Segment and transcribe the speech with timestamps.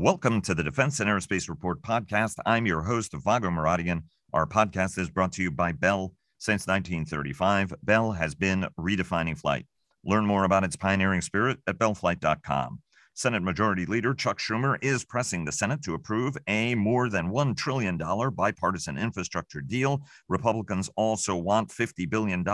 [0.00, 2.36] Welcome to the Defense and Aerospace Report podcast.
[2.46, 4.04] I'm your host, Vago Muradian.
[4.32, 6.14] Our podcast is brought to you by Bell.
[6.38, 9.66] Since 1935, Bell has been redefining flight.
[10.04, 12.80] Learn more about its pioneering spirit at bellflight.com.
[13.14, 17.56] Senate Majority Leader Chuck Schumer is pressing the Senate to approve a more than $1
[17.56, 17.98] trillion
[18.36, 20.00] bipartisan infrastructure deal.
[20.28, 22.44] Republicans also want $50 billion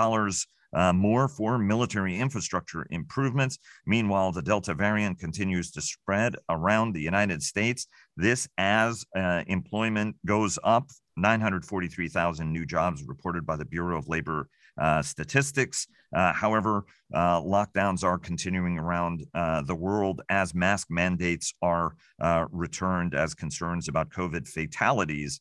[0.75, 3.59] uh, more for military infrastructure improvements.
[3.86, 7.86] Meanwhile, the Delta variant continues to spread around the United States.
[8.16, 10.88] This as uh, employment goes up.
[11.16, 15.87] 943,000 new jobs reported by the Bureau of Labor uh, Statistics.
[16.14, 21.95] Uh, however, uh, lockdowns are continuing around uh, the world as mask mandates are
[22.50, 25.41] returned as concerns about COVID fatalities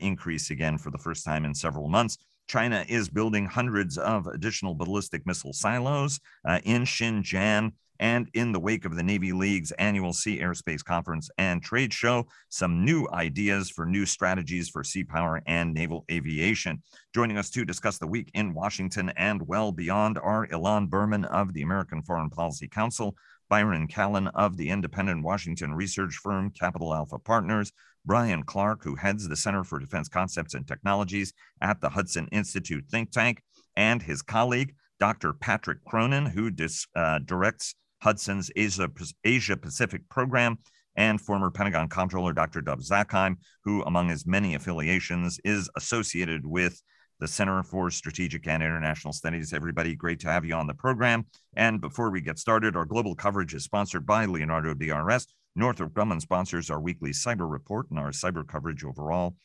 [0.00, 2.16] increase again for the first time in several months.
[2.50, 7.70] China is building hundreds of additional ballistic missile silos uh, in Xinjiang.
[8.00, 12.26] And in the wake of the Navy League's annual Sea Airspace Conference and Trade Show,
[12.48, 16.82] some new ideas for new strategies for sea power and naval aviation.
[17.14, 21.52] Joining us to discuss the week in Washington and well beyond are Ilan Berman of
[21.52, 23.14] the American Foreign Policy Council,
[23.48, 27.70] Byron Callan of the independent Washington research firm Capital Alpha Partners,
[28.04, 32.84] Brian Clark, who heads the Center for Defense Concepts and Technologies at the Hudson Institute
[32.90, 33.42] think tank,
[33.76, 35.32] and his colleague, Dr.
[35.32, 38.90] Patrick Cronin, who dis, uh, directs Hudson's Asia,
[39.24, 40.58] Asia Pacific program,
[40.96, 42.60] and former Pentagon Comptroller Dr.
[42.60, 46.82] Dov Zakheim, who, among his many affiliations, is associated with
[47.20, 49.52] the Center for Strategic and International Studies.
[49.52, 51.26] Everybody, great to have you on the program.
[51.54, 56.20] And before we get started, our global coverage is sponsored by Leonardo DRS, Northrop Grumman
[56.20, 59.36] sponsors our weekly cyber report and our cyber coverage overall.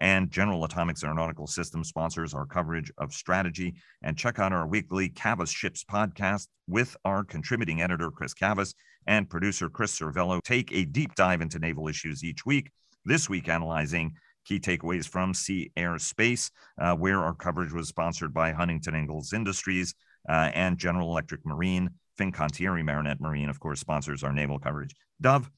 [0.00, 3.74] And General Atomics Aeronautical Systems sponsors our coverage of strategy.
[4.02, 8.74] And check out our weekly Cavas Ships podcast with our contributing editor, Chris Cavas,
[9.06, 10.42] and producer, Chris Cervello.
[10.42, 12.70] Take a deep dive into naval issues each week.
[13.06, 16.50] This week, analyzing key takeaways from Sea Air Space,
[16.80, 19.94] uh, where our coverage was sponsored by Huntington Ingalls Industries
[20.28, 21.90] uh, and General Electric Marine.
[22.18, 24.94] Fincantieri Marinette Marine, of course, sponsors our naval coverage.
[25.20, 25.50] Dov,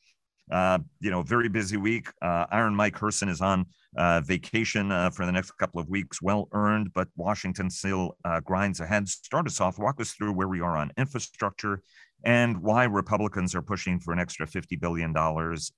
[0.51, 2.09] uh, you know, very busy week.
[2.23, 6.23] Uh, Iron Mike Herson is on uh, vacation uh, for the next couple of weeks,
[6.23, 9.09] well earned, but Washington still uh, grinds ahead.
[9.09, 11.83] Start us off, walk us through where we are on infrastructure
[12.25, 15.15] and why Republicans are pushing for an extra $50 billion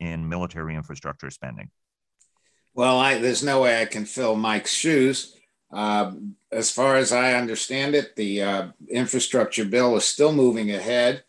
[0.00, 1.70] in military infrastructure spending.
[2.78, 5.34] Well, I, there's no way I can fill Mike's shoes.
[5.72, 6.12] Uh,
[6.52, 11.24] as far as I understand it, the uh, infrastructure bill is still moving ahead.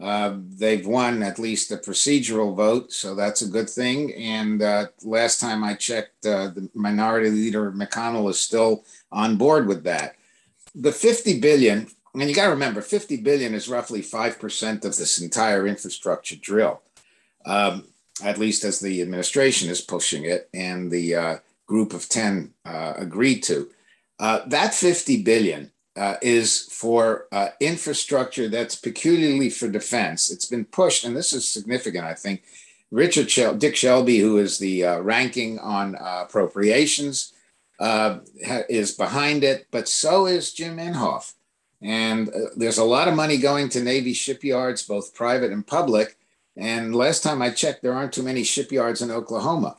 [0.00, 4.14] Uh, they've won at least a procedural vote, so that's a good thing.
[4.14, 9.66] And uh, last time I checked, uh, the Minority Leader McConnell is still on board
[9.66, 10.14] with that.
[10.72, 15.20] The 50 billion, and you got to remember, 50 billion is roughly 5% of this
[15.20, 16.80] entire infrastructure drill,
[17.44, 17.88] um,
[18.22, 21.36] at least as the administration is pushing it and the uh,
[21.66, 23.68] group of 10 agreed to.
[24.22, 30.30] Uh, that 50 billion uh, is for uh, infrastructure that's peculiarly for defense.
[30.30, 32.44] It's been pushed, and this is significant, I think.
[32.92, 37.32] Richard Shel- Dick Shelby, who is the uh, ranking on uh, appropriations,
[38.68, 41.34] is behind it, but so is Jim Inhofe.
[41.82, 46.16] And there's a lot of money going to Navy shipyards, both private and public.
[46.56, 49.76] And last time I checked, there aren't too many shipyards in Oklahoma.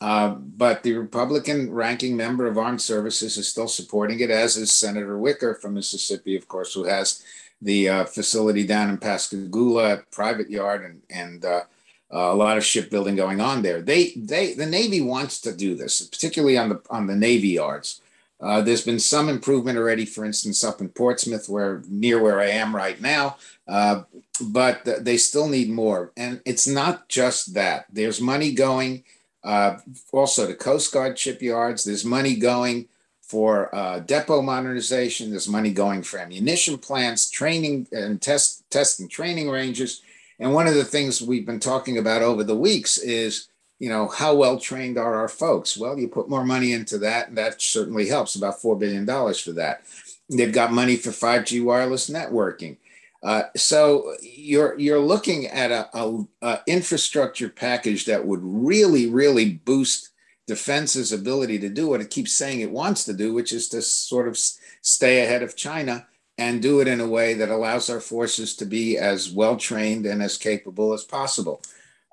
[0.00, 4.72] Uh, but the Republican ranking member of Armed Services is still supporting it, as is
[4.72, 7.22] Senator Wicker from Mississippi, of course, who has
[7.60, 11.62] the uh, facility down in Pascagoula, private yard, and, and uh,
[12.10, 13.82] a lot of shipbuilding going on there.
[13.82, 18.00] They, they, the Navy wants to do this, particularly on the on the Navy yards.
[18.40, 22.48] Uh, there's been some improvement already, for instance, up in Portsmouth, where near where I
[22.50, 23.36] am right now,
[23.68, 24.02] uh,
[24.40, 26.12] but they still need more.
[26.16, 27.86] And it's not just that.
[27.92, 29.04] There's money going
[29.42, 29.78] uh,
[30.12, 32.88] also, to Coast Guard shipyards, there's money going
[33.22, 35.30] for uh, depot modernization.
[35.30, 40.02] There's money going for ammunition plants, training and test, test and training ranges.
[40.38, 43.48] And one of the things we've been talking about over the weeks is,
[43.80, 45.76] you know, how well trained are our folks?
[45.76, 48.36] Well, you put more money into that, and that certainly helps.
[48.36, 49.82] About four billion dollars for that.
[50.28, 52.76] They've got money for 5G wireless networking.
[53.22, 59.52] Uh, so you're you're looking at a, a, a, infrastructure package that would really really
[59.52, 60.10] boost
[60.46, 63.82] defense's ability to do what it keeps saying it wants to do, which is to
[63.82, 66.06] sort of stay ahead of China
[66.38, 70.06] and do it in a way that allows our forces to be as well trained
[70.06, 71.62] and as capable as possible.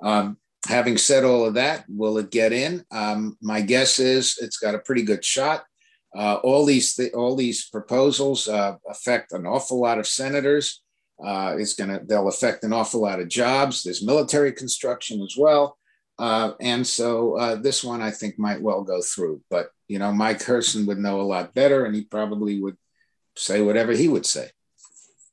[0.02, 2.84] Um, having said all of that, will it get in?
[2.92, 5.64] Um, my guess is it's got a pretty good shot.
[6.16, 10.82] Uh, all these th- all these proposals uh, affect an awful lot of senators.
[11.24, 13.84] Uh, it's to, they'll affect an awful lot of jobs.
[13.84, 15.78] There's military construction as well.
[16.20, 19.42] Uh, and so uh, this one I think might well go through.
[19.50, 22.78] But, you know, Mike Herson would know a lot better and he probably would
[23.36, 24.50] say whatever he would say.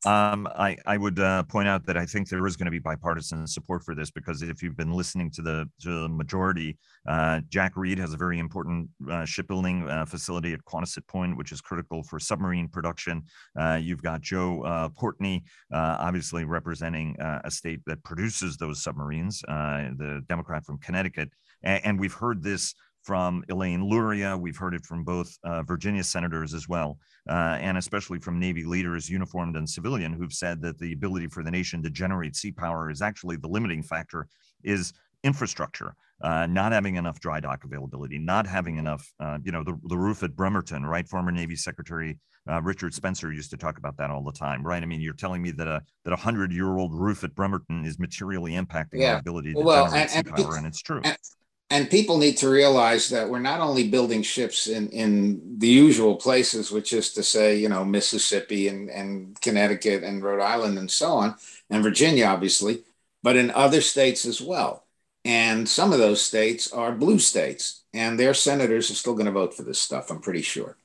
[0.06, 2.78] Um, I, I would uh, point out that I think there is going to be
[2.78, 6.76] bipartisan support for this because if you've been listening to the, to the majority,
[7.08, 11.52] uh, Jack Reed has a very important uh, shipbuilding uh, facility at Quonset Point, which
[11.52, 13.22] is critical for submarine production.
[13.58, 20.22] Uh, you've got Joe uh, Courtney, obviously representing a state that produces those submarines, the
[20.28, 21.30] Democrat from Connecticut.
[21.62, 22.74] And, and we've heard this
[23.04, 24.36] from Elaine Luria.
[24.36, 26.98] We've heard it from both uh, Virginia senators as well,
[27.28, 31.44] uh, and especially from Navy leaders, uniformed and civilian, who've said that the ability for
[31.44, 34.26] the nation to generate sea power is actually the limiting factor
[34.64, 34.92] is
[35.22, 39.78] infrastructure, uh, not having enough dry dock availability, not having enough, uh, you know, the,
[39.84, 41.06] the roof at Bremerton, right?
[41.06, 42.18] Former Navy Secretary
[42.50, 44.82] uh, Richard Spencer used to talk about that all the time, right?
[44.82, 47.84] I mean, you're telling me that a that a hundred year old roof at Bremerton
[47.86, 49.14] is materially impacting yeah.
[49.14, 51.00] our ability to well, generate and, sea power, and it's true.
[51.02, 51.16] And,
[51.70, 56.16] and people need to realize that we're not only building ships in, in the usual
[56.16, 60.90] places, which is to say, you know, Mississippi and, and Connecticut and Rhode Island and
[60.90, 61.34] so on,
[61.70, 62.84] and Virginia, obviously,
[63.22, 64.84] but in other states as well.
[65.24, 69.32] And some of those states are blue states, and their senators are still going to
[69.32, 70.76] vote for this stuff, I'm pretty sure.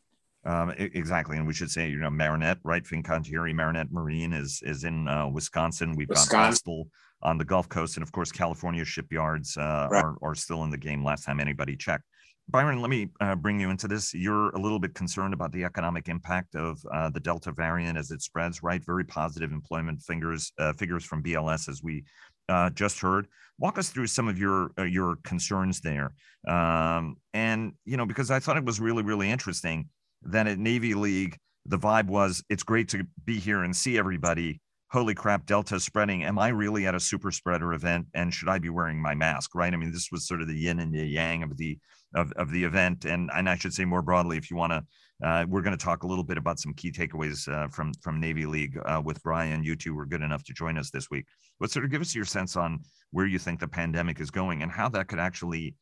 [0.45, 2.83] Um, exactly, and we should say, you know, Marinette, right?
[2.83, 5.95] Fincantieri Marinette Marine is is in uh, Wisconsin.
[5.97, 6.39] We've Wisconsin.
[6.39, 6.85] got Austal
[7.21, 10.04] on the Gulf Coast, and of course, California shipyards uh, right.
[10.04, 11.04] are, are still in the game.
[11.04, 12.04] Last time anybody checked.
[12.50, 14.13] Byron, let me uh, bring you into this.
[14.13, 18.10] You're a little bit concerned about the economic impact of uh, the Delta variant as
[18.10, 18.83] it spreads, right?
[18.83, 22.04] Very positive employment figures uh, figures from BLS, as we
[22.48, 23.27] uh, just heard.
[23.60, 26.13] Walk us through some of your uh, your concerns there,
[26.48, 29.89] um, and you know, because I thought it was really really interesting
[30.24, 34.60] that at Navy League the vibe was it's great to be here and see everybody,
[34.91, 36.24] holy crap, Delta spreading.
[36.24, 38.07] Am I really at a super spreader event?
[38.13, 39.53] And should I be wearing my mask?
[39.53, 39.74] Right.
[39.74, 41.77] I mean, this was sort of the yin and the yang of the
[42.15, 43.06] of, of the event.
[43.06, 44.83] And and I should say more broadly, if you want to,
[45.27, 48.19] uh, we're going to talk a little bit about some key takeaways uh, from from
[48.19, 49.63] Navy League uh, with Brian.
[49.63, 51.25] You two were good enough to join us this week.
[51.59, 52.80] But sort of give us your sense on
[53.12, 55.75] where you think the pandemic is going and how that could actually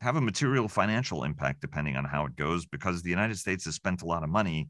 [0.00, 3.74] have a material financial impact depending on how it goes because the United States has
[3.74, 4.68] spent a lot of money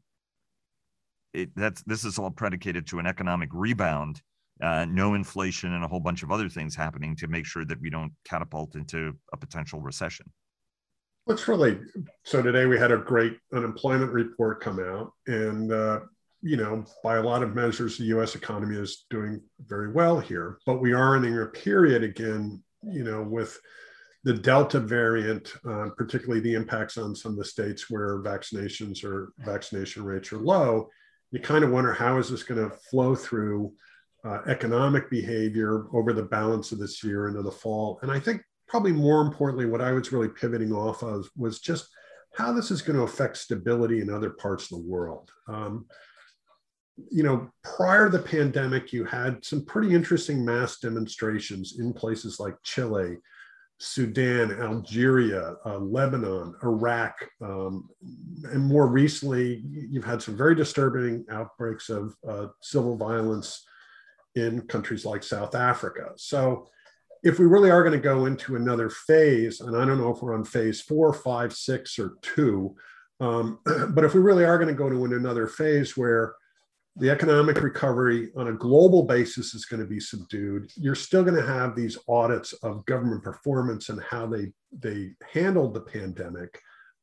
[1.33, 4.21] it, that's this is all predicated to an economic rebound,
[4.61, 7.81] uh, no inflation, and a whole bunch of other things happening to make sure that
[7.81, 10.31] we don't catapult into a potential recession.
[11.25, 11.79] What's really
[12.23, 16.01] so today we had a great unemployment report come out, and uh,
[16.41, 18.35] you know by a lot of measures the U.S.
[18.35, 23.21] economy is doing very well here, but we are in a period again, you know,
[23.21, 23.59] with
[24.23, 29.33] the Delta variant, uh, particularly the impacts on some of the states where vaccinations or
[29.39, 30.89] vaccination rates are low,
[31.31, 33.73] you kind of wonder how is this going to flow through
[34.23, 37.99] uh, economic behavior over the balance of this year into the fall.
[38.01, 41.87] And I think probably more importantly, what I was really pivoting off of was just
[42.35, 45.31] how this is going to affect stability in other parts of the world.
[45.47, 45.85] Um,
[47.09, 52.39] you know, prior to the pandemic, you had some pretty interesting mass demonstrations in places
[52.39, 53.17] like Chile,
[53.83, 57.89] Sudan, Algeria, uh, Lebanon, Iraq, um,
[58.43, 63.65] and more recently, you've had some very disturbing outbreaks of uh, civil violence
[64.35, 66.11] in countries like South Africa.
[66.15, 66.69] So,
[67.23, 70.21] if we really are going to go into another phase, and I don't know if
[70.21, 72.75] we're on phase four, five, six, or two,
[73.19, 76.35] um, but if we really are going to go to another phase where
[76.97, 80.69] the economic recovery on a global basis is going to be subdued.
[80.75, 85.73] You're still going to have these audits of government performance and how they they handled
[85.73, 86.59] the pandemic.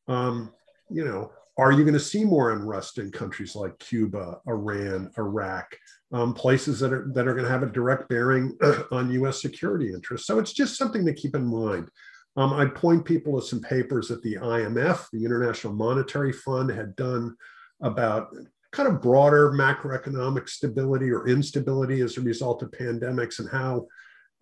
[0.06, 0.52] Um,
[0.90, 5.76] you know, are you going to see more unrest in countries like Cuba, Iran, Iraq,
[6.12, 8.56] um, places that are that are going to have a direct bearing
[8.92, 9.40] on U.S.
[9.40, 10.26] security interests?
[10.26, 11.88] So it's just something to keep in mind.
[12.36, 16.94] Um, I'd point people to some papers that the IMF, the International Monetary Fund, had
[16.94, 17.34] done
[17.82, 18.28] about
[18.72, 23.86] kind of broader macroeconomic stability or instability as a result of pandemics and how,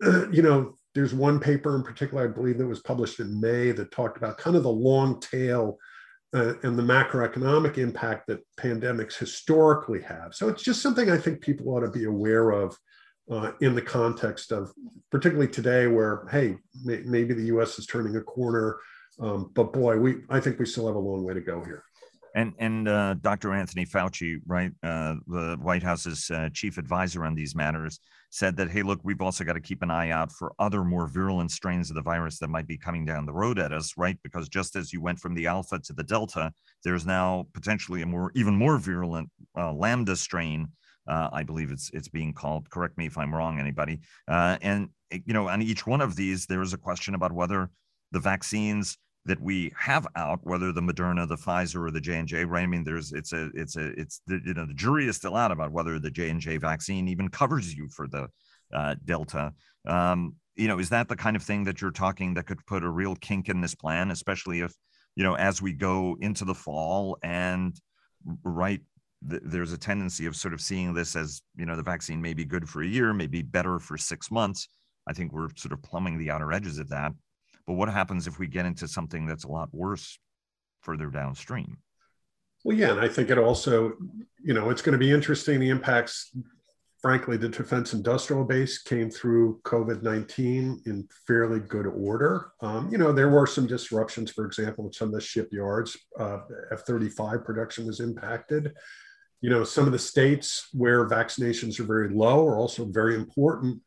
[0.31, 3.91] you know, there's one paper in particular, I believe, that was published in May that
[3.91, 5.77] talked about kind of the long tail
[6.33, 10.33] uh, and the macroeconomic impact that pandemics historically have.
[10.33, 12.75] So it's just something I think people ought to be aware of
[13.31, 14.71] uh, in the context of,
[15.11, 17.77] particularly today, where hey, may, maybe the U.S.
[17.77, 18.77] is turning a corner,
[19.19, 21.83] um, but boy, we I think we still have a long way to go here.
[22.37, 23.51] And and uh, Dr.
[23.51, 28.69] Anthony Fauci, right, uh, the White House's uh, chief advisor on these matters, said that
[28.69, 31.89] hey, look, we've also got to keep an eye out for other more virulent strains
[31.89, 34.19] of the virus that might be coming down the road at us, right?
[34.21, 36.51] Because just as you went from the alpha to the delta,
[36.83, 40.67] there's now potentially a more even more virulent uh, lambda strain.
[41.07, 42.69] Uh, I believe it's it's being called.
[42.69, 44.01] Correct me if I'm wrong, anybody.
[44.27, 47.71] Uh, and you know, on each one of these, there is a question about whether
[48.11, 52.27] the vaccines that we have out, whether the Moderna, the Pfizer, or the J and
[52.27, 52.63] J, right?
[52.63, 55.35] I mean, there's it's a it's a it's the you know the jury is still
[55.35, 58.27] out about whether the J and J vaccine even covers you for the
[58.73, 59.53] uh, Delta.
[59.85, 62.83] Um, you know, is that the kind of thing that you're talking that could put
[62.83, 64.73] a real kink in this plan, especially if
[65.15, 67.79] you know as we go into the fall and
[68.43, 68.81] right
[69.29, 72.33] th- there's a tendency of sort of seeing this as you know the vaccine may
[72.33, 74.67] be good for a year, maybe better for six months.
[75.07, 77.13] I think we're sort of plumbing the outer edges of that.
[77.67, 80.17] But what happens if we get into something that's a lot worse
[80.81, 81.77] further downstream?
[82.63, 83.93] Well, yeah, and I think it also,
[84.41, 86.31] you know, it's going to be interesting the impacts.
[87.01, 92.53] Frankly, the defense industrial base came through COVID 19 in fairly good order.
[92.61, 95.95] Um, you know, there were some disruptions, for example, in some of the shipyards.
[96.19, 96.39] Uh,
[96.71, 98.73] F 35 production was impacted.
[99.41, 103.79] You know, some of the states where vaccinations are very low are also very important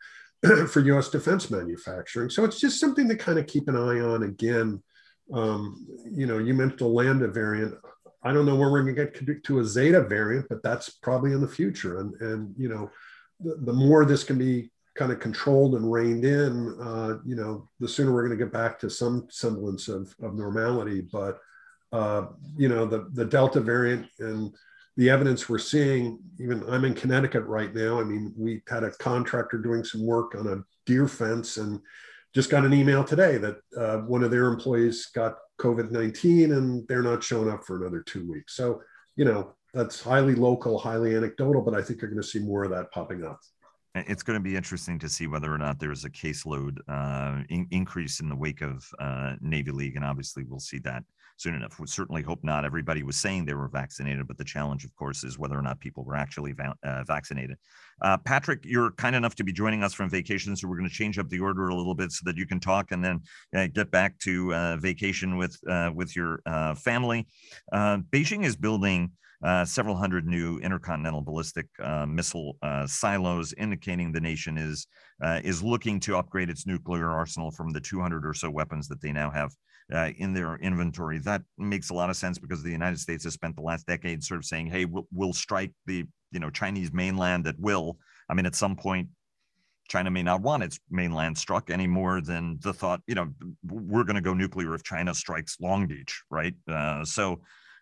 [0.68, 1.08] for U.S.
[1.08, 2.30] defense manufacturing.
[2.30, 4.22] So it's just something to kind of keep an eye on.
[4.22, 4.82] Again,
[5.32, 7.74] um, you know, you mentioned the Lambda variant.
[8.22, 11.32] I don't know when we're going to get to a Zeta variant, but that's probably
[11.32, 12.00] in the future.
[12.00, 12.90] And and you know,
[13.40, 17.68] the, the more this can be kind of controlled and reined in, uh, you know,
[17.78, 21.00] the sooner we're going to get back to some semblance of, of normality.
[21.00, 21.38] But
[21.92, 24.54] uh, you know, the the Delta variant and
[25.00, 27.98] the evidence we're seeing, even I'm in Connecticut right now.
[27.98, 31.80] I mean, we had a contractor doing some work on a deer fence and
[32.34, 36.86] just got an email today that uh, one of their employees got COVID 19 and
[36.86, 38.54] they're not showing up for another two weeks.
[38.54, 38.82] So,
[39.16, 42.64] you know, that's highly local, highly anecdotal, but I think you're going to see more
[42.64, 43.40] of that popping up.
[43.94, 47.68] It's going to be interesting to see whether or not there's a caseload uh, in-
[47.70, 49.96] increase in the wake of uh, Navy League.
[49.96, 51.04] And obviously, we'll see that
[51.40, 51.80] soon enough.
[51.80, 52.64] We certainly hope not.
[52.64, 55.80] Everybody was saying they were vaccinated, but the challenge, of course, is whether or not
[55.80, 57.56] people were actually va- uh, vaccinated.
[58.02, 60.94] Uh, Patrick, you're kind enough to be joining us from vacation, so we're going to
[60.94, 63.20] change up the order a little bit so that you can talk and then
[63.56, 67.26] uh, get back to uh, vacation with uh, with your uh, family.
[67.72, 69.10] Beijing is building.
[69.42, 74.86] Uh, several hundred new intercontinental ballistic uh, missile uh, silos, indicating the nation is
[75.42, 79.12] is looking to upgrade its nuclear arsenal from the 200 or so weapons that they
[79.12, 79.50] now have
[79.92, 81.18] uh, in their inventory.
[81.18, 84.22] That makes a lot of sense because the United States has spent the last decade
[84.22, 88.34] sort of saying, "Hey, we'll, we'll strike the you know Chinese mainland at will." I
[88.34, 89.08] mean, at some point,
[89.90, 93.28] China may not want its mainland struck any more than the thought, you know,
[93.64, 96.54] we're going to go nuclear if China strikes Long Beach, right?
[96.70, 97.40] Uh, so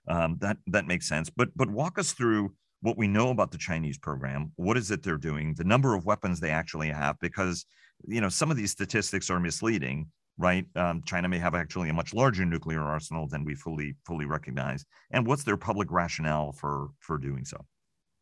[0.08, 1.28] um, that that makes sense.
[1.28, 4.52] But but walk us through what we know about the Chinese program.
[4.56, 5.54] What is it they're doing?
[5.54, 7.66] The number of weapons they actually have, because
[8.06, 10.06] you know some of these statistics are misleading
[10.38, 10.64] right?
[10.76, 14.84] Um, China may have actually a much larger nuclear arsenal than we fully fully recognize.
[15.10, 17.64] And what's their public rationale for for doing so?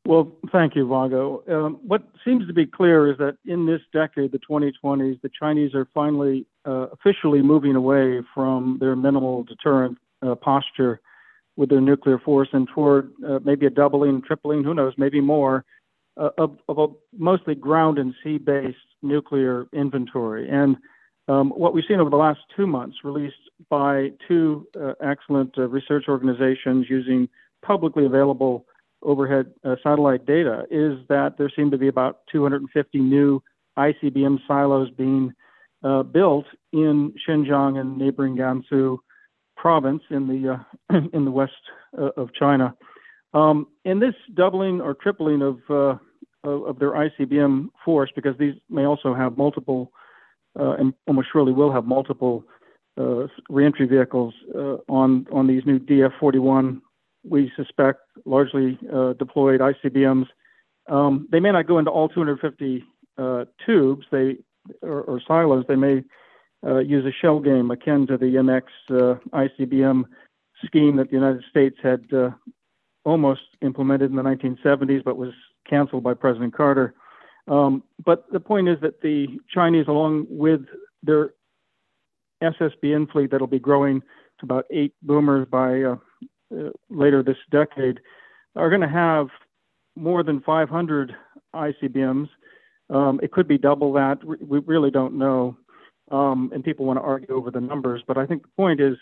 [0.06, 1.42] Well, thank you, Vago.
[1.48, 5.74] Um, what seems to be clear is that in this decade, the 2020s, the Chinese
[5.74, 11.00] are finally uh, officially moving away from their minimal deterrent uh, posture
[11.56, 15.64] with their nuclear force and toward uh, maybe a doubling, tripling, who knows, maybe more,
[16.16, 16.86] uh, of, of a
[17.18, 20.48] mostly ground and sea based nuclear inventory.
[20.48, 20.76] And
[21.28, 23.34] um, what we've seen over the last two months, released
[23.68, 27.28] by two uh, excellent uh, research organizations using
[27.62, 28.66] publicly available
[29.02, 33.42] overhead uh, satellite data, is that there seem to be about 250 new
[33.76, 35.32] ICBM silos being
[35.82, 38.98] uh, built in Xinjiang and neighboring Gansu
[39.56, 41.52] province in the uh, in the west
[41.98, 42.74] uh, of China.
[43.34, 45.58] Um, and this doubling or tripling of,
[46.44, 49.92] of their ICBM force, because these may also have multiple
[50.56, 52.44] and almost surely will have multiple
[52.98, 56.80] uh, reentry vehicles uh, on on these new DF-41.
[57.28, 58.78] We suspect largely
[59.18, 60.26] deployed ICBMs.
[60.88, 62.84] Um, they may not go into all 250
[63.66, 64.06] tubes.
[64.10, 64.38] They
[64.82, 65.64] or, or, silos.
[65.68, 66.04] They may
[66.84, 68.62] use a shell game akin to the MX
[69.32, 70.04] ICBM
[70.64, 72.06] scheme that the United States had
[73.04, 75.32] almost implemented in the 1970s, but was
[75.68, 76.94] canceled by President Carter.
[77.48, 80.62] Um, but the point is that the Chinese, along with
[81.02, 81.34] their
[82.42, 85.96] SSBN fleet that'll be growing to about eight boomers by uh,
[86.54, 88.00] uh, later this decade,
[88.56, 89.28] are going to have
[89.96, 91.14] more than 500
[91.54, 92.28] ICBMs.
[92.90, 94.22] Um, it could be double that.
[94.24, 95.56] We really don't know.
[96.10, 98.02] Um, and people want to argue over the numbers.
[98.06, 98.96] But I think the point is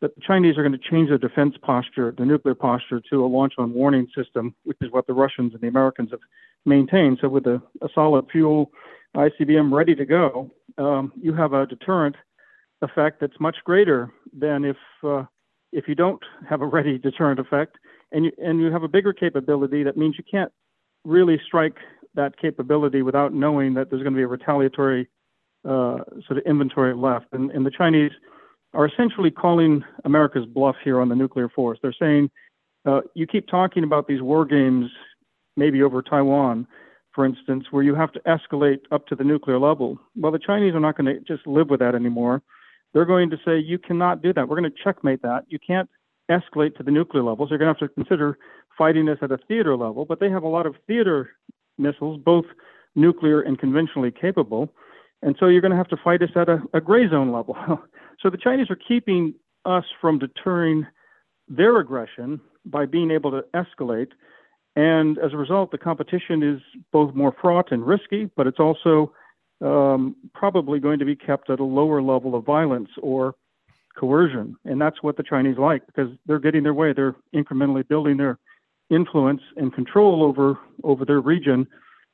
[0.00, 3.26] that the Chinese are going to change their defense posture, the nuclear posture, to a
[3.26, 6.20] launch on warning system, which is what the Russians and the Americans have
[6.68, 7.18] maintained.
[7.20, 8.70] So, with a, a solid fuel
[9.16, 12.16] ICBM ready to go, um, you have a deterrent
[12.82, 15.24] effect that's much greater than if uh,
[15.72, 17.76] if you don't have a ready deterrent effect,
[18.12, 19.82] and you and you have a bigger capability.
[19.82, 20.52] That means you can't
[21.04, 21.76] really strike
[22.14, 25.08] that capability without knowing that there's going to be a retaliatory
[25.64, 27.26] uh, sort of inventory left.
[27.32, 28.12] And, and the Chinese
[28.74, 31.78] are essentially calling America's bluff here on the nuclear force.
[31.82, 32.30] They're saying,
[32.84, 34.90] uh, you keep talking about these war games,
[35.58, 36.66] maybe over Taiwan,
[37.14, 39.98] for instance, where you have to escalate up to the nuclear level.
[40.16, 42.42] Well, the Chinese are not going to just live with that anymore.
[42.94, 44.48] They're going to say, you cannot do that.
[44.48, 45.44] We're going to checkmate that.
[45.48, 45.90] You can't
[46.30, 47.50] escalate to the nuclear levels.
[47.50, 48.38] You're going to have to consider
[48.76, 51.30] fighting us at a theater level, but they have a lot of theater
[51.76, 52.44] missiles, both
[52.94, 54.72] nuclear and conventionally capable.
[55.22, 57.56] And so you're going to have to fight us at a, a gray zone level.
[58.20, 59.34] so the Chinese are keeping
[59.64, 60.86] us from deterring
[61.48, 64.08] their aggression by being able to escalate.
[64.78, 66.60] And as a result, the competition is
[66.92, 69.12] both more fraught and risky, but it's also
[69.60, 73.34] um, probably going to be kept at a lower level of violence or
[73.98, 74.56] coercion.
[74.64, 76.92] And that's what the Chinese like because they're getting their way.
[76.92, 78.38] They're incrementally building their
[78.88, 81.66] influence and control over, over their region.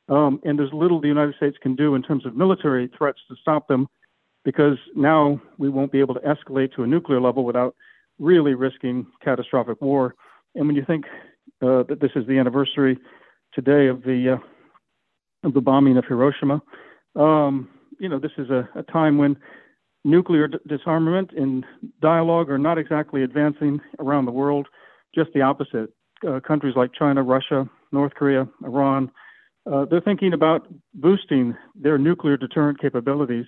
[0.09, 3.37] Um, and there's little the United States can do in terms of military threats to
[3.42, 3.88] stop them
[4.42, 7.76] because now we won't be able to escalate to a nuclear level without
[8.18, 10.14] really risking catastrophic war.
[10.54, 11.04] And when you think
[11.64, 12.99] that this is the anniversary
[13.52, 16.62] today of the uh, of the bombing of Hiroshima,
[17.16, 17.68] um,
[17.99, 19.37] you know this is a, a time when
[20.04, 21.64] nuclear d- disarmament and
[22.00, 24.68] dialogue are not exactly advancing around the world.
[25.14, 25.90] Just the opposite.
[26.26, 29.11] Uh, countries like China, Russia, North Korea, Iran,
[29.71, 33.47] uh, they're thinking about boosting their nuclear deterrent capabilities,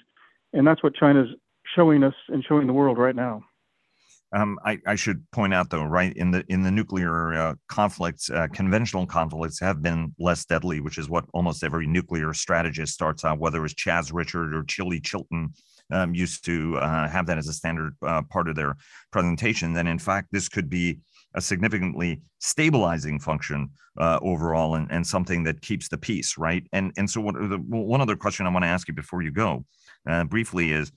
[0.52, 1.28] and that's what China's
[1.74, 3.42] showing us and showing the world right now.
[4.32, 8.28] Um, I, I, should point out, though, right in the in the nuclear uh, conflicts,
[8.28, 13.24] uh, conventional conflicts have been less deadly, which is what almost every nuclear strategist starts
[13.24, 13.38] out.
[13.38, 15.52] Whether it's Chaz Richard or Chilly Chilton,
[15.90, 18.76] um, used to uh, have that as a standard uh, part of their
[19.12, 19.72] presentation.
[19.72, 20.98] Then, in fact, this could be
[21.34, 26.66] a significantly stabilizing function uh, overall, and, and something that keeps the peace, right?
[26.72, 29.30] And and so, what, the, one other question I want to ask you before you
[29.30, 29.64] go,
[30.08, 30.90] uh, briefly, is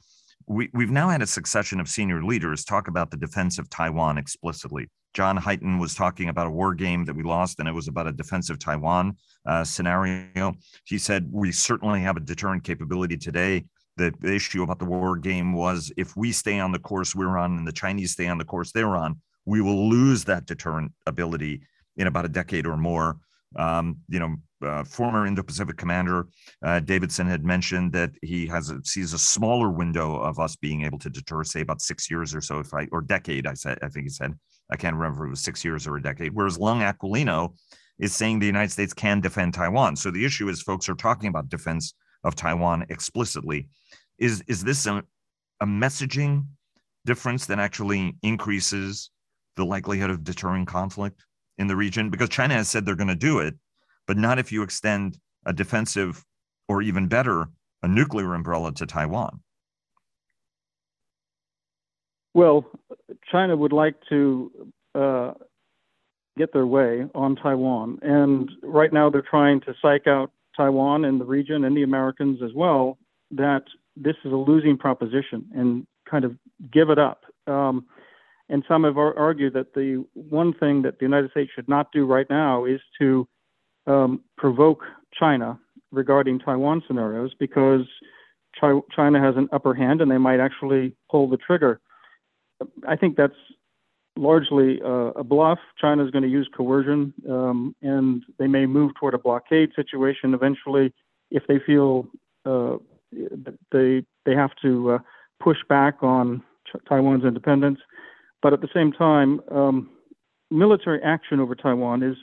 [0.48, 4.18] we, we've now had a succession of senior leaders talk about the defense of Taiwan
[4.18, 4.90] explicitly.
[5.14, 8.08] John Hyten was talking about a war game that we lost, and it was about
[8.08, 10.54] a defensive Taiwan uh, scenario.
[10.86, 13.66] He said, We certainly have a deterrent capability today.
[13.98, 17.58] The issue about the war game was if we stay on the course we're on
[17.58, 21.62] and the Chinese stay on the course they're on, we will lose that deterrent ability
[21.98, 23.18] in about a decade or more.
[23.56, 26.28] Um, you know, uh, former Indo-Pacific commander
[26.64, 30.84] uh, Davidson had mentioned that he has a, sees a smaller window of us being
[30.84, 33.48] able to deter, say about six years or so, if I or decade.
[33.48, 34.34] I said, I think he said,
[34.72, 36.34] I can't remember if it was six years or a decade.
[36.34, 37.56] Whereas Lung Aquilino
[37.98, 39.96] is saying the United States can defend Taiwan.
[39.96, 43.70] So the issue is, folks are talking about defense of Taiwan explicitly.
[44.18, 45.04] Is is this a,
[45.62, 46.46] a messaging
[47.06, 49.10] difference that actually increases
[49.56, 51.26] the likelihood of deterring conflict
[51.60, 52.10] in the region?
[52.10, 53.54] Because China has said they're going to do it
[54.10, 56.26] but not if you extend a defensive
[56.68, 57.48] or even better,
[57.84, 59.40] a nuclear umbrella to Taiwan.
[62.34, 62.66] Well,
[63.32, 64.52] China would like to
[64.96, 65.34] uh,
[66.40, 68.00] get their way on Taiwan.
[68.02, 72.40] And right now they're trying to psych out Taiwan and the region and the Americans
[72.44, 72.98] as well
[73.30, 76.36] that this is a losing proposition and kind of
[76.74, 77.26] give it up.
[77.46, 77.86] Um,
[78.50, 82.06] and some have argued that the one thing that the United States should not do
[82.06, 83.28] right now is to
[83.86, 84.84] um, provoke
[85.18, 85.60] China
[85.92, 87.86] regarding Taiwan scenarios because
[88.60, 91.80] Chi- China has an upper hand and they might actually pull the trigger.
[92.88, 93.34] I think that's
[94.16, 95.60] largely uh, a bluff.
[95.80, 100.34] China is going to use coercion um, and they may move toward a blockade situation
[100.34, 100.94] eventually
[101.32, 102.08] if they feel
[102.46, 102.78] uh,
[103.72, 105.00] they they have to uh,
[105.40, 106.44] push back on
[106.88, 107.80] Taiwan's independence.
[108.42, 109.90] But at the same time, um,
[110.50, 112.16] military action over Taiwan is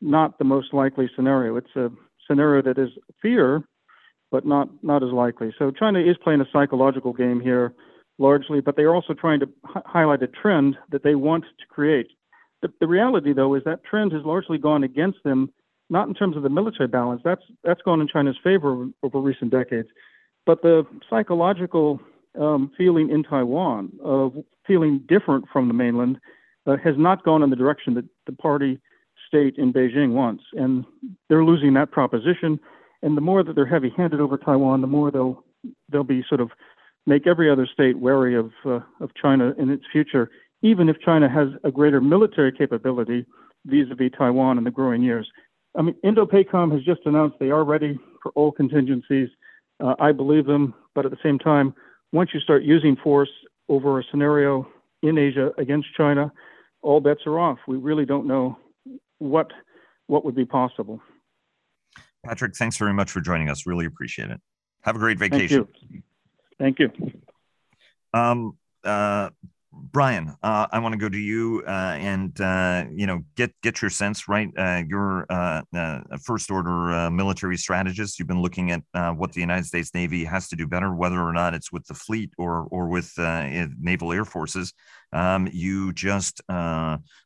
[0.00, 1.56] not the most likely scenario.
[1.56, 1.90] It's a
[2.26, 2.90] scenario that is
[3.20, 3.62] fear,
[4.30, 5.52] but not not as likely.
[5.58, 7.74] So China is playing a psychological game here,
[8.18, 11.66] largely, but they are also trying to h- highlight a trend that they want to
[11.68, 12.08] create.
[12.62, 15.52] The, the reality, though, is that trend has largely gone against them,
[15.90, 17.22] not in terms of the military balance.
[17.24, 19.88] That's that's gone in China's favor over, over recent decades,
[20.46, 22.00] but the psychological
[22.40, 24.34] um, feeling in Taiwan of
[24.66, 26.18] feeling different from the mainland
[26.66, 28.80] uh, has not gone in the direction that the party
[29.26, 30.44] state in Beijing wants.
[30.52, 30.84] And
[31.28, 32.58] they're losing that proposition.
[33.02, 35.44] And the more that they're heavy handed over Taiwan, the more they'll
[35.90, 36.50] they'll be sort of
[37.06, 40.30] make every other state wary of uh, of China in its future,
[40.62, 43.24] even if China has a greater military capability
[43.66, 45.28] vis-a-vis Taiwan in the growing years.
[45.76, 49.28] I mean, Indo-PACOM has just announced they are ready for all contingencies.
[49.80, 51.74] Uh, I believe them, but at the same time,
[52.12, 53.30] once you start using force
[53.68, 54.66] over a scenario
[55.02, 56.32] in Asia against China,
[56.82, 57.58] all bets are off.
[57.66, 58.58] We really don't know
[59.18, 59.50] what
[60.06, 61.00] what would be possible.
[62.24, 63.66] Patrick, thanks very much for joining us.
[63.66, 64.40] Really appreciate it.
[64.82, 65.68] Have a great vacation.
[66.58, 66.90] Thank you.
[68.12, 69.30] Um, uh,
[69.92, 73.80] Brian, uh, I want to go to you uh, and uh, you know get get
[73.80, 74.48] your sense right.
[74.56, 78.18] Uh, you're uh, uh, first order military strategist.
[78.18, 78.82] You've been looking at
[79.16, 81.94] what the United States Navy has to do better, whether or not it's with the
[81.94, 84.72] fleet or or with naval air forces.
[85.12, 86.40] Um, you just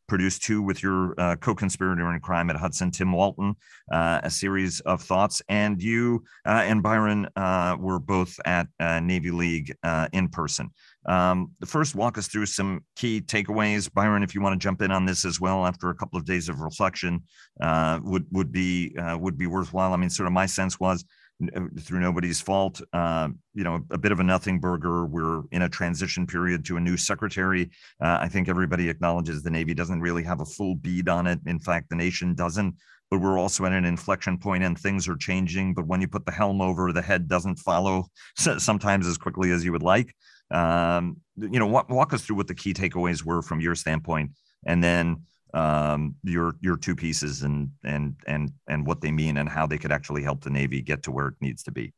[0.09, 3.55] produced two with your co-conspirator in crime at Hudson, Tim Walton,
[3.91, 9.75] a series of thoughts, and you and Byron were both at Navy League
[10.12, 10.71] in person.
[11.07, 13.93] Um, the first, walk us through some key takeaways.
[13.93, 16.25] Byron, if you want to jump in on this as well after a couple of
[16.25, 17.23] days of reflection,
[17.61, 19.93] uh, would would be uh, would be worthwhile.
[19.93, 21.05] I mean, sort of my sense was
[21.55, 25.07] uh, through nobody's fault, uh, you know, a bit of a nothing burger.
[25.07, 27.71] We're in a transition period to a new secretary.
[28.01, 31.41] Uh, I think everybody acknowledges the Navy doesn't really have a full bead on it.
[31.47, 32.77] In fact, the nation doesn't.
[33.11, 35.75] But we're also at an inflection point and things are changing.
[35.75, 39.65] But when you put the helm over, the head doesn't follow sometimes as quickly as
[39.65, 40.15] you would like.
[40.53, 44.33] Um, you know, walk, walk us through what the key takeaways were from your standpoint,
[44.67, 45.23] and then
[45.55, 49.79] um, your your two pieces and and and and what they mean and how they
[49.79, 51.93] could actually help the Navy get to where it needs to be.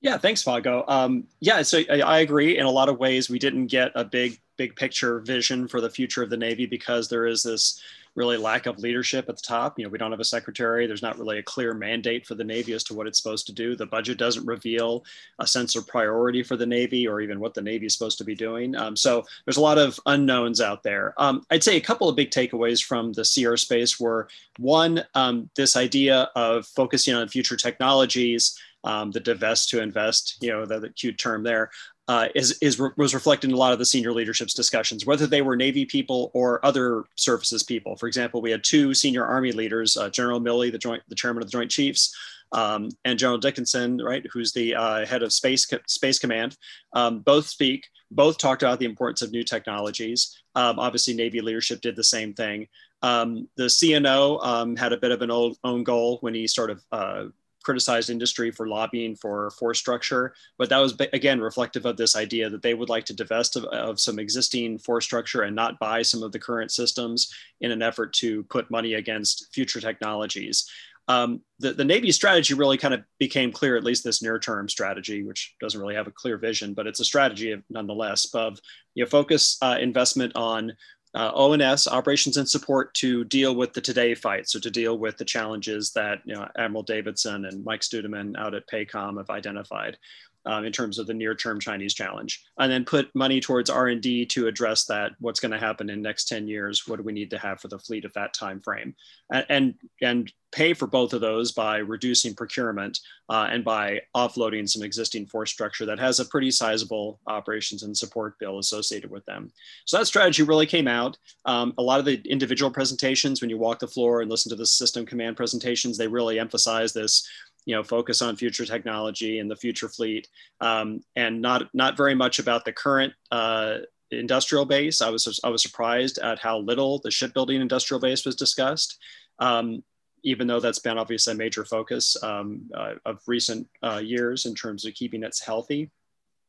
[0.00, 0.84] Yeah, thanks, Vago.
[0.88, 2.56] Um, yeah, so I, I, agree.
[2.56, 5.90] In a lot of ways, we didn't get a big, big picture vision for the
[5.90, 7.82] future of the Navy because there is this
[8.14, 9.78] really lack of leadership at the top.
[9.78, 10.86] You know, we don't have a secretary.
[10.86, 13.52] There's not really a clear mandate for the Navy as to what it's supposed to
[13.52, 13.76] do.
[13.76, 15.04] The budget doesn't reveal
[15.38, 18.24] a sense of priority for the Navy or even what the Navy is supposed to
[18.24, 18.74] be doing.
[18.76, 21.14] Um, so there's a lot of unknowns out there.
[21.18, 25.04] Um, I'd say a couple of big takeaways from the Sea Air Space were one,
[25.14, 28.58] um, this idea of focusing on future technologies.
[28.84, 31.70] Um, the divest to invest, you know, the, the cute term there,
[32.08, 35.42] uh, is, is was reflected in a lot of the senior leadership's discussions, whether they
[35.42, 37.94] were Navy people or other services people.
[37.96, 41.42] For example, we had two senior Army leaders, uh, General Milley, the joint, the chairman
[41.42, 42.12] of the Joint Chiefs,
[42.52, 46.56] um, and General Dickinson, right, who's the uh, head of Space Space Command.
[46.94, 47.86] Um, both speak.
[48.10, 50.36] Both talked about the importance of new technologies.
[50.56, 52.66] Um, obviously, Navy leadership did the same thing.
[53.02, 56.70] Um, the CNO um, had a bit of an old, own goal when he sort
[56.70, 57.24] of uh,
[57.62, 62.48] criticized industry for lobbying for force structure, but that was again reflective of this idea
[62.48, 66.02] that they would like to divest of, of, some existing force structure and not buy
[66.02, 70.68] some of the current systems in an effort to put money against future technologies.
[71.08, 74.68] Um, the, the Navy strategy really kind of became clear, at least this near term
[74.68, 78.60] strategy, which doesn't really have a clear vision, but it's a strategy nonetheless of
[78.94, 80.72] you know, focus uh, investment on
[81.14, 84.48] uh, O&S, operations and support, to deal with the today fight.
[84.48, 88.54] So to deal with the challenges that you know, Admiral Davidson and Mike Studeman out
[88.54, 89.98] at PACOM have identified
[90.46, 94.46] um, in terms of the near-term Chinese challenge, and then put money towards R&D to
[94.46, 95.12] address that.
[95.18, 96.86] What's going to happen in next 10 years?
[96.86, 98.94] What do we need to have for the fleet at that time frame?
[99.32, 102.98] And and, and pay for both of those by reducing procurement
[103.28, 107.96] uh, and by offloading some existing force structure that has a pretty sizable operations and
[107.96, 109.52] support bill associated with them.
[109.84, 111.16] So that strategy really came out.
[111.44, 114.56] Um, a lot of the individual presentations, when you walk the floor and listen to
[114.56, 117.28] the system command presentations, they really emphasize this
[117.66, 120.28] you know focus on future technology and the future fleet.
[120.60, 123.78] Um, and not not very much about the current uh,
[124.10, 125.02] industrial base.
[125.02, 128.98] I was i was surprised at how little the shipbuilding industrial base was discussed.
[129.38, 129.82] Um,
[130.22, 134.54] even though that's been obviously a major focus um, uh, of recent uh, years in
[134.54, 135.90] terms of keeping it healthy.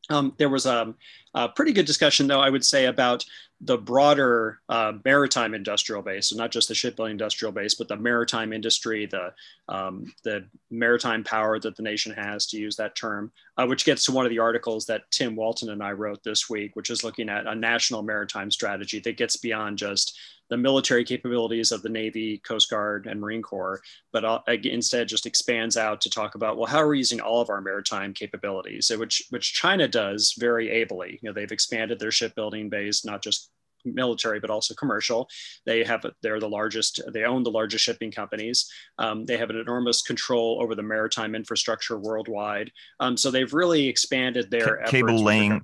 [0.10, 0.94] Um, there was a,
[1.36, 3.24] a, pretty good discussion, though, I would say, about
[3.64, 7.96] the broader uh, maritime industrial base, so not just the shipbuilding industrial base, but the
[7.96, 9.32] maritime industry, the
[9.70, 14.04] um, the maritime power that the nation has, to use that term, uh, which gets
[14.06, 17.04] to one of the articles that Tim Walton and I wrote this week, which is
[17.04, 20.18] looking at a national maritime strategy that gets beyond just
[20.50, 25.26] the military capabilities of the Navy, Coast Guard, and Marine Corps, but uh, instead just
[25.26, 28.92] expands out to talk about well, how are we using all of our maritime capabilities,
[28.98, 31.20] which which China does very ably.
[31.22, 33.51] You know, they've expanded their shipbuilding base, not just
[33.86, 35.28] military but also commercial.
[35.66, 38.70] They have they're the largest they own the largest shipping companies.
[38.98, 42.72] Um, they have an enormous control over the maritime infrastructure worldwide.
[43.00, 45.62] Um, so they've really expanded their C- cable laying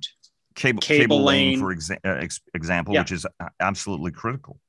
[0.54, 3.00] cable, cable, cable lane, for exa- uh, ex- example yeah.
[3.00, 3.26] which is
[3.60, 4.60] absolutely critical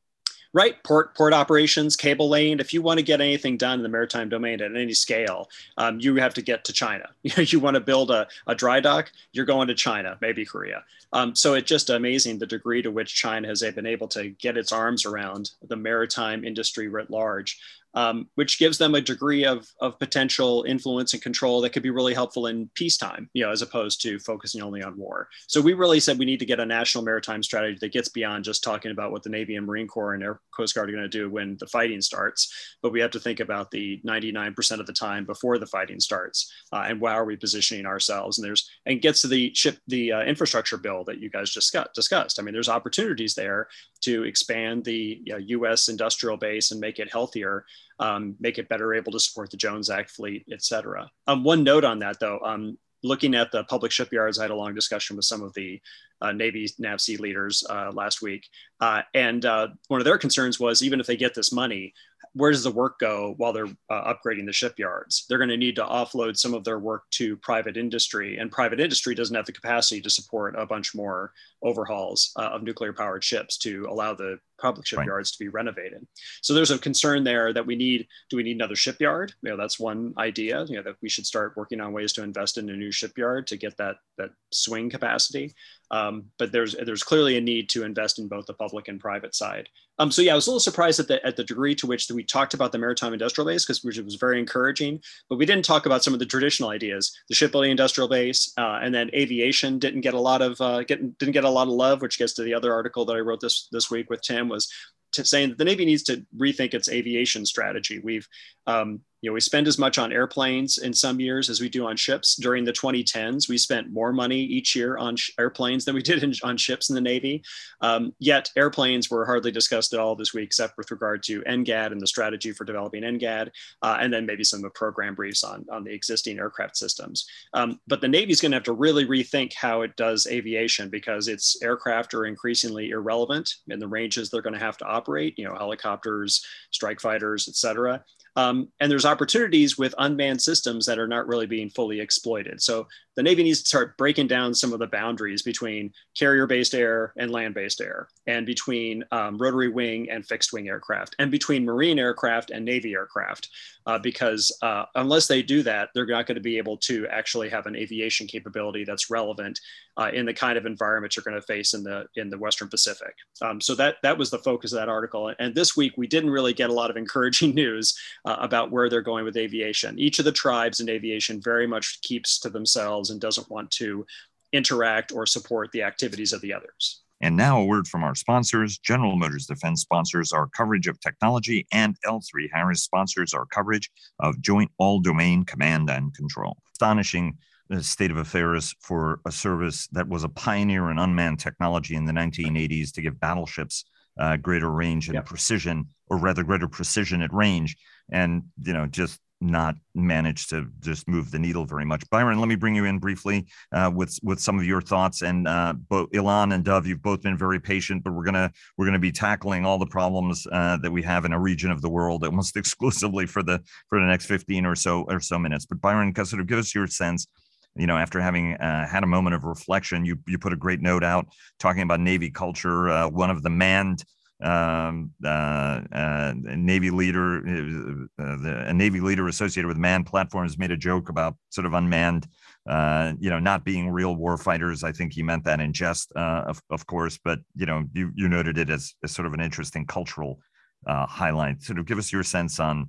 [0.53, 0.81] right?
[0.83, 2.59] Port port operations, cable lane.
[2.59, 5.99] If you want to get anything done in the maritime domain at any scale, um,
[5.99, 7.09] you have to get to China.
[7.23, 10.83] you want to build a, a dry dock, you're going to China, maybe Korea.
[11.11, 14.57] Um, so it's just amazing the degree to which China has been able to get
[14.57, 17.59] its arms around the maritime industry writ large.
[17.99, 21.89] Um, which gives them a degree of, of potential influence and control that could be
[21.89, 25.27] really helpful in peacetime, you know, as opposed to focusing only on war.
[25.47, 28.45] So we really said we need to get a national maritime strategy that gets beyond
[28.45, 31.03] just talking about what the Navy and Marine Corps and Air Coast Guard are going
[31.03, 34.87] to do when the fighting starts, but we have to think about the 99% of
[34.87, 38.37] the time before the fighting starts uh, and how are we positioning ourselves.
[38.37, 41.73] And there's and gets to the ship the uh, infrastructure bill that you guys just
[41.73, 42.39] got, discussed.
[42.39, 43.67] I mean, there's opportunities there
[44.03, 45.89] to expand the you know, U.S.
[45.89, 47.65] industrial base and make it healthier
[47.99, 51.09] um, make it better able to support the Jones Act fleet, et cetera.
[51.27, 54.55] Um, one note on that, though, um, looking at the public shipyards, I had a
[54.55, 55.81] long discussion with some of the
[56.21, 58.47] uh, Navy NAVSEA leaders uh, last week.
[58.81, 61.93] Uh, and uh, one of their concerns was even if they get this money,
[62.33, 65.25] where does the work go while they're uh, upgrading the shipyards?
[65.27, 68.79] They're going to need to offload some of their work to private industry, and private
[68.79, 71.31] industry doesn't have the capacity to support a bunch more
[71.63, 75.37] overhauls uh, of nuclear powered ships to allow the public shipyards right.
[75.37, 76.05] to be renovated.
[76.41, 78.07] So there's a concern there that we need.
[78.29, 79.33] Do we need another shipyard?
[79.41, 80.65] You know, that's one idea.
[80.65, 83.47] You know, that we should start working on ways to invest in a new shipyard
[83.47, 85.53] to get that that swing capacity.
[85.91, 89.35] Um, but there's there's clearly a need to invest in both the public and private
[89.35, 89.69] side.
[89.99, 92.09] Um, so yeah, I was a little surprised at the at the degree to which
[92.09, 95.65] we talked about the maritime industrial base because which was very encouraging, but we didn't
[95.65, 97.15] talk about some of the traditional ideas.
[97.27, 101.17] The shipbuilding industrial base uh, and then aviation didn't get a lot of uh, get,
[101.17, 103.41] didn't get a lot of love, which gets to the other article that I wrote
[103.41, 104.71] this this week with Tim was
[105.11, 107.99] saying that the Navy needs to rethink its aviation strategy.
[107.99, 108.27] We've
[108.69, 111.85] um, you know, we spend as much on airplanes in some years as we do
[111.85, 112.35] on ships.
[112.35, 116.23] During the 2010s, we spent more money each year on sh- airplanes than we did
[116.23, 117.43] in, on ships in the Navy.
[117.81, 121.91] Um, yet airplanes were hardly discussed at all this week, except with regard to NGAD
[121.91, 123.49] and the strategy for developing NGAD,
[123.81, 127.27] uh, and then maybe some of the program briefs on, on the existing aircraft systems.
[127.53, 130.89] Um, but the Navy is going to have to really rethink how it does aviation
[130.89, 135.37] because its aircraft are increasingly irrelevant in the ranges they're going to have to operate,
[135.37, 138.01] you know, helicopters, strike fighters, et cetera.
[138.35, 142.61] Um, and there's opportunities with unmanned systems that are not really being fully exploited.
[142.61, 142.87] So
[143.19, 147.11] the Navy needs to start breaking down some of the boundaries between carrier based air
[147.17, 151.65] and land based air, and between um, rotary wing and fixed wing aircraft, and between
[151.65, 153.49] marine aircraft and Navy aircraft.
[153.85, 157.49] Uh, because uh, unless they do that, they're not going to be able to actually
[157.49, 159.59] have an aviation capability that's relevant
[159.97, 162.69] uh, in the kind of environment you're going to face in the in the Western
[162.69, 163.15] Pacific.
[163.41, 165.33] Um, so that that was the focus of that article.
[165.39, 168.89] And this week we didn't really get a lot of encouraging news uh, about where
[168.89, 169.97] they're going with aviation.
[169.97, 174.05] Each of the tribes in aviation very much keeps to themselves and doesn't want to
[174.51, 177.01] interact or support the activities of the others.
[177.21, 178.77] And now a word from our sponsors.
[178.77, 184.39] General Motors Defense sponsors our coverage of technology, and L3 Harris sponsors our coverage of
[184.41, 186.57] joint all domain command and control.
[186.71, 187.37] Astonishing
[187.71, 192.05] uh, state of affairs for a service that was a pioneer in unmanned technology in
[192.05, 193.83] the 1980s to give battleships
[194.19, 195.25] uh, greater range and yep.
[195.25, 197.77] precision, or rather, greater precision at range.
[198.11, 202.07] And, you know, just not managed to just move the needle very much.
[202.09, 205.21] Byron, let me bring you in briefly uh, with with some of your thoughts.
[205.21, 208.85] And uh, both Ilan and Dov, you've both been very patient, but we're gonna we're
[208.85, 211.89] gonna be tackling all the problems uh, that we have in a region of the
[211.89, 215.65] world almost exclusively for the for the next fifteen or so or so minutes.
[215.65, 217.27] But Byron, sort of give us your sense.
[217.75, 220.81] You know, after having uh, had a moment of reflection, you you put a great
[220.81, 221.27] note out
[221.59, 222.89] talking about Navy culture.
[222.89, 224.03] Uh, one of the manned
[224.41, 230.57] um, uh, uh, Navy leader, uh, uh, the, a Navy leader associated with manned platforms
[230.57, 232.27] made a joke about sort of unmanned,
[232.67, 234.83] uh, you know, not being real war fighters.
[234.83, 238.11] I think he meant that in jest, uh, of, of course, but you know, you
[238.15, 240.39] you noted it as, as sort of an interesting cultural
[240.87, 241.61] highlight.
[241.61, 242.87] Sort of give us your sense on,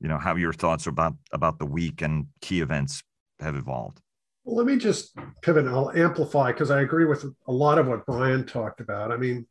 [0.00, 3.02] you know, how your thoughts about about the week and key events
[3.40, 4.00] have evolved.
[4.44, 8.06] Well, let me just pivot I'll amplify because I agree with a lot of what
[8.06, 9.12] Brian talked about.
[9.12, 9.46] I mean,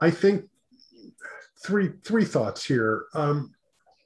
[0.00, 0.44] I think
[1.64, 3.06] three three thoughts here.
[3.14, 3.52] Um,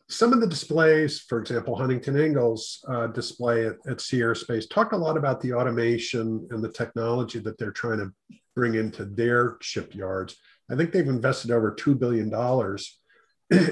[0.09, 4.93] some of the displays, for example, Huntington Ingalls uh, display at, at Sea Airspace, talked
[4.93, 8.13] a lot about the automation and the technology that they're trying to
[8.57, 10.37] bring into their shipyards.
[10.69, 12.29] I think they've invested over $2 billion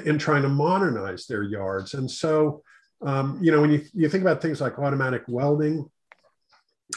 [0.06, 1.94] in trying to modernize their yards.
[1.94, 2.62] And so,
[3.02, 5.90] um, you know, when you, you think about things like automatic welding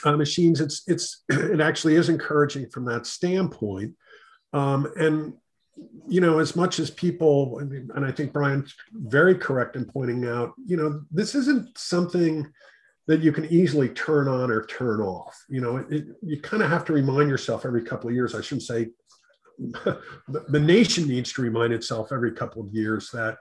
[0.04, 3.96] uh, machines, it's, it's, it actually is encouraging from that standpoint.
[4.54, 5.34] Um, and
[6.08, 10.54] you know, as much as people, and I think Brian's very correct in pointing out,
[10.66, 12.52] you know, this isn't something
[13.08, 15.44] that you can easily turn on or turn off.
[15.50, 18.36] You know, it, you kind of have to remind yourself every couple of years.
[18.36, 18.90] I shouldn't say
[19.58, 23.38] the nation needs to remind itself every couple of years that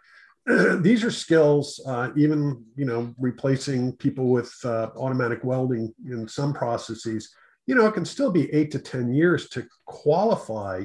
[0.83, 6.53] these are skills, uh, even, you know, replacing people with uh, automatic welding in some
[6.53, 7.33] processes
[7.71, 10.85] you know, it can still be eight to 10 years to qualify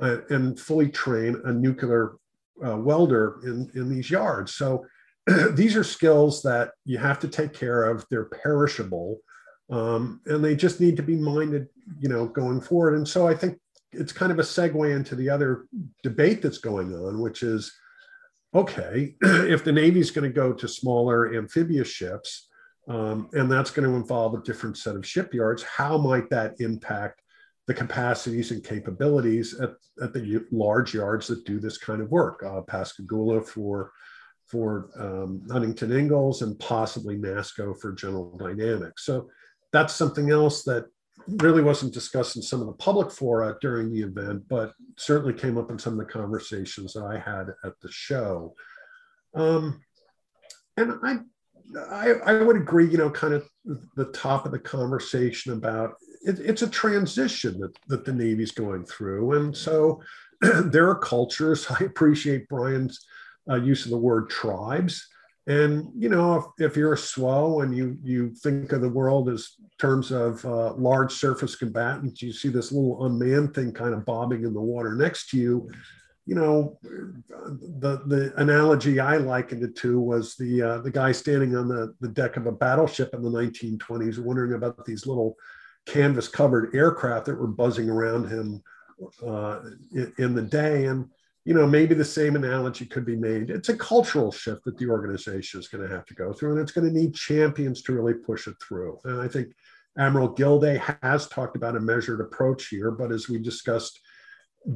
[0.00, 2.16] uh, and fully train a nuclear
[2.66, 4.56] uh, welder in, in these yards.
[4.56, 4.84] So
[5.52, 8.04] these are skills that you have to take care of.
[8.10, 9.20] They're perishable,
[9.70, 11.68] um, and they just need to be minded,
[12.00, 12.96] you know, going forward.
[12.96, 13.60] And so I think
[13.92, 15.66] it's kind of a segue into the other
[16.02, 17.72] debate that's going on, which is,
[18.56, 22.48] okay, if the Navy is going to go to smaller amphibious ships,
[22.88, 27.22] um, and that's going to involve a different set of shipyards, how might that impact
[27.66, 29.70] the capacities and capabilities at,
[30.02, 32.42] at the large yards that do this kind of work?
[32.46, 33.92] Uh, Pascagoula for
[34.46, 39.06] for um, Huntington Ingalls and possibly NASSCO for General Dynamics.
[39.06, 39.30] So
[39.72, 40.84] that's something else that
[41.26, 45.56] really wasn't discussed in some of the public fora during the event, but certainly came
[45.56, 48.54] up in some of the conversations that I had at the show.
[49.34, 49.80] Um,
[50.76, 51.18] and I,
[51.90, 53.48] I, I, would agree, you know, kind of
[53.96, 58.84] the top of the conversation about it, it's a transition that, that the Navy's going
[58.84, 59.32] through.
[59.32, 60.02] And so
[60.40, 63.04] there are cultures, I appreciate Brian's
[63.48, 65.08] uh, use of the word tribes.
[65.46, 69.28] And you know, if, if you're a SWO and you you think of the world
[69.28, 74.06] as terms of uh, large surface combatants, you see this little unmanned thing kind of
[74.06, 75.70] bobbing in the water next to you.
[76.26, 81.54] You know, the the analogy I likened it to was the uh, the guy standing
[81.54, 85.36] on the, the deck of a battleship in the 1920s, wondering about these little
[85.86, 88.62] canvas covered aircraft that were buzzing around him
[89.26, 89.60] uh,
[89.92, 90.86] in, in the day.
[90.86, 91.10] And
[91.44, 93.50] you know, maybe the same analogy could be made.
[93.50, 96.60] It's a cultural shift that the organization is going to have to go through, and
[96.60, 98.98] it's going to need champions to really push it through.
[99.04, 99.48] And I think
[99.98, 104.00] Admiral Gilday has talked about a measured approach here, but as we discussed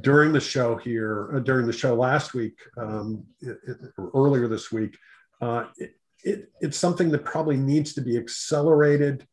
[0.00, 3.76] during the show here, uh, during the show last week, um, it, it,
[4.14, 4.96] earlier this week,
[5.40, 9.26] uh, it, it, it's something that probably needs to be accelerated.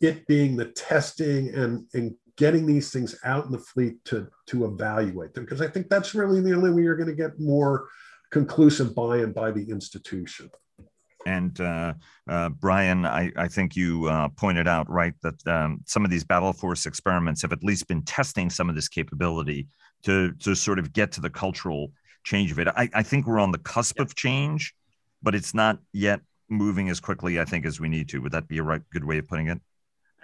[0.00, 4.64] It being the testing and, and getting these things out in the fleet to to
[4.64, 7.88] evaluate them because I think that's really the only way you're going to get more
[8.30, 10.50] conclusive buy-in by the institution.
[11.26, 11.94] And uh,
[12.28, 16.24] uh, Brian, I, I, think you uh, pointed out right that um, some of these
[16.24, 19.66] battle force experiments have at least been testing some of this capability
[20.04, 21.90] to to sort of get to the cultural
[22.24, 22.68] change of it.
[22.68, 24.74] I, I think we're on the cusp of change,
[25.22, 28.18] but it's not yet moving as quickly, I think, as we need to.
[28.18, 29.60] Would that be a right good way of putting it?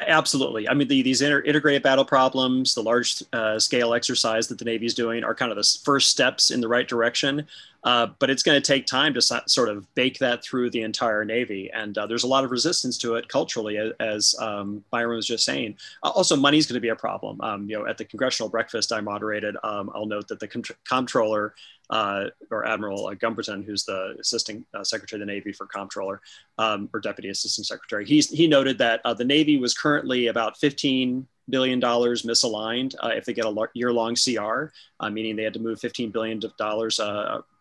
[0.01, 0.69] Absolutely.
[0.69, 4.65] I mean, the, these inter- integrated battle problems, the large uh, scale exercise that the
[4.65, 7.47] Navy is doing are kind of the first steps in the right direction.
[7.85, 10.81] Uh, but it's going to take time to so- sort of bake that through the
[10.81, 11.71] entire Navy.
[11.73, 15.45] And uh, there's a lot of resistance to it culturally, as, um, Byron was just
[15.45, 15.77] saying.
[16.03, 17.41] Uh, also, money is going to be a problem.
[17.43, 20.49] Um, you know, at the congressional breakfast I moderated, um, I'll note that the
[20.89, 21.55] comptroller
[21.91, 26.21] uh, or Admiral uh, Gumbleton, who's the Assistant uh, Secretary of the Navy for Comptroller
[26.59, 30.57] um, or Deputy Assistant Secretary, he's, he noted that uh, the Navy was currently about
[30.57, 35.53] 15 billion dollars misaligned uh, if they get a year-long CR, uh, meaning they had
[35.53, 36.99] to move 15 billion dollars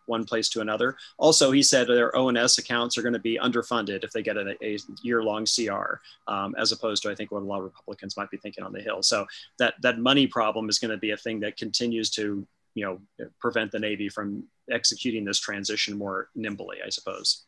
[0.06, 0.96] one place to another.
[1.18, 4.56] Also, he said their O&S accounts are going to be underfunded if they get a,
[4.62, 8.30] a year-long CR, um, as opposed to I think what a lot of Republicans might
[8.30, 9.02] be thinking on the Hill.
[9.02, 9.26] So
[9.58, 13.28] that that money problem is going to be a thing that continues to you know
[13.40, 17.44] prevent the Navy from executing this transition more nimbly, I suppose.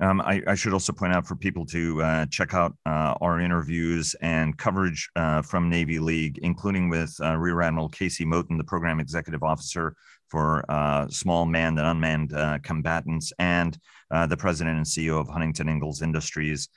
[0.00, 3.38] Um, I, I, should also point out for people to uh, check out uh, our
[3.38, 8.64] interviews and coverage uh, from Navy League, including with uh, Rear Admiral Casey Moton, the
[8.64, 9.94] program executive officer
[10.28, 13.78] for uh, small manned and unmanned uh, combatants, and
[14.28, 16.68] the president and CEO of Huntington Ingalls Industries,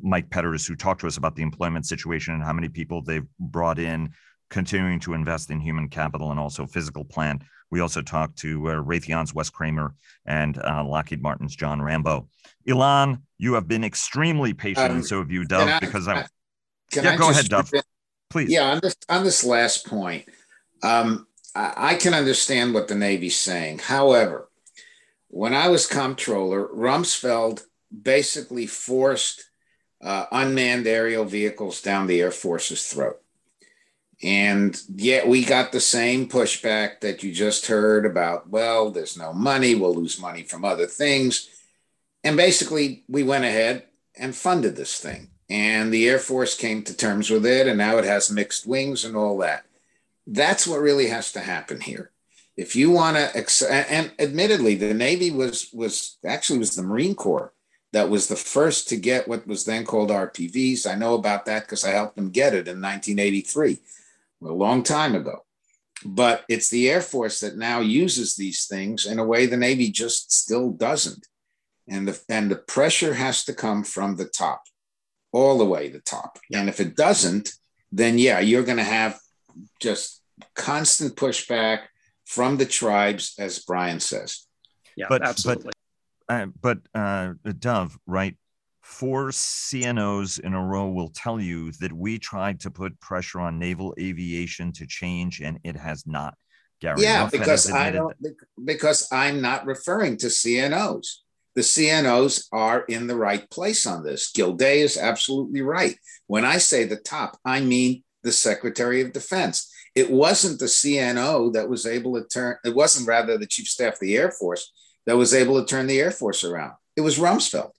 [0.00, 3.26] Mike Petters, who talked to us about the employment situation and how many people they've
[3.40, 4.10] brought in,
[4.50, 7.42] continuing to invest in human capital and also physical plant.
[7.70, 9.94] We also talked to uh, Raytheon's Wes Kremer
[10.26, 12.28] and uh, Lockheed Martin's John Rambeau.
[12.68, 16.26] Ilan, you have been extremely patient, um, and so have you, Dov, I, because I.
[16.94, 17.70] yeah, I go ahead, Dov.
[18.30, 18.50] Please.
[18.50, 20.28] Yeah, on this on this last point,
[20.82, 23.80] um, I, I can understand what the Navy's saying.
[23.80, 24.48] However,
[25.28, 27.62] when I was comptroller, Rumsfeld
[28.02, 29.50] basically forced
[30.02, 33.20] uh, unmanned aerial vehicles down the Air Force's throat.
[34.22, 39.32] And yet we got the same pushback that you just heard about, well, there's no
[39.32, 41.48] money, we'll lose money from other things.
[42.22, 43.84] And basically, we went ahead
[44.16, 45.30] and funded this thing.
[45.50, 49.04] And the Air Force came to terms with it, and now it has mixed wings
[49.04, 49.66] and all that.
[50.26, 52.10] That's what really has to happen here.
[52.56, 57.52] If you want to, and admittedly, the Navy was was actually was the Marine Corps
[57.92, 60.86] that was the first to get what was then called RPVs.
[60.90, 63.80] I know about that because I helped them get it in 1983
[64.44, 65.44] a long time ago.
[66.04, 69.90] But it's the Air Force that now uses these things in a way the Navy
[69.90, 71.26] just still doesn't.
[71.88, 74.62] And the, and the pressure has to come from the top,
[75.32, 76.38] all the way to the top.
[76.52, 77.50] And if it doesn't,
[77.92, 79.18] then yeah, you're going to have
[79.80, 80.22] just
[80.54, 81.80] constant pushback
[82.24, 84.46] from the tribes, as Brian says.
[84.96, 85.72] Yeah, but, absolutely.
[86.26, 88.36] But, uh, but uh, Dov, right?
[88.84, 93.58] Four CNOs in a row will tell you that we tried to put pressure on
[93.58, 96.34] naval aviation to change, and it has not.
[96.82, 98.14] Gary yeah, because I don't,
[98.62, 101.06] because I'm not referring to CNOs.
[101.54, 104.30] The CNOs are in the right place on this.
[104.32, 105.96] Gilday is absolutely right.
[106.26, 109.72] When I say the top, I mean the Secretary of Defense.
[109.94, 113.94] It wasn't the CNO that was able to turn, it wasn't rather the Chief Staff
[113.94, 114.72] of the Air Force
[115.06, 116.74] that was able to turn the Air Force around.
[116.96, 117.70] It was Rumsfeld.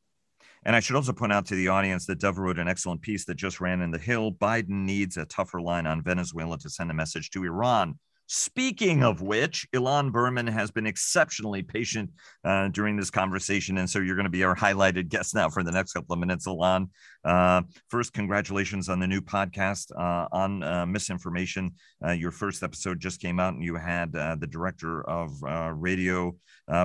[0.65, 3.25] And I should also point out to the audience that Dov wrote an excellent piece
[3.25, 4.31] that just ran in the Hill.
[4.31, 7.99] Biden needs a tougher line on Venezuela to send a message to Iran.
[8.27, 12.09] Speaking of which, Ilan Berman has been exceptionally patient
[12.43, 13.77] uh, during this conversation.
[13.77, 16.19] And so you're going to be our highlighted guest now for the next couple of
[16.19, 16.89] minutes, Ilan.
[17.23, 21.73] Uh, first, congratulations on the new podcast uh, on uh, misinformation.
[22.03, 25.31] Uh, your first episode just came out, and you had uh, the director of
[25.79, 26.35] Radio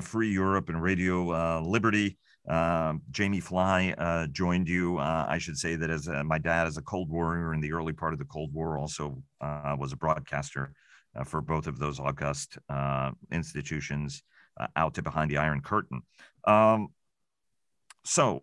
[0.03, 2.19] Free Europe and Radio Liberty.
[3.11, 4.99] Jamie Fly joined you.
[4.99, 8.13] I should say that as my dad, as a Cold Warrior in the early part
[8.13, 10.73] of the Cold War, also was a broadcaster
[11.17, 14.23] uh, for both of those august uh, institutions
[14.61, 16.03] uh, out to behind the Iron Curtain.
[16.45, 16.89] Um,
[18.05, 18.43] so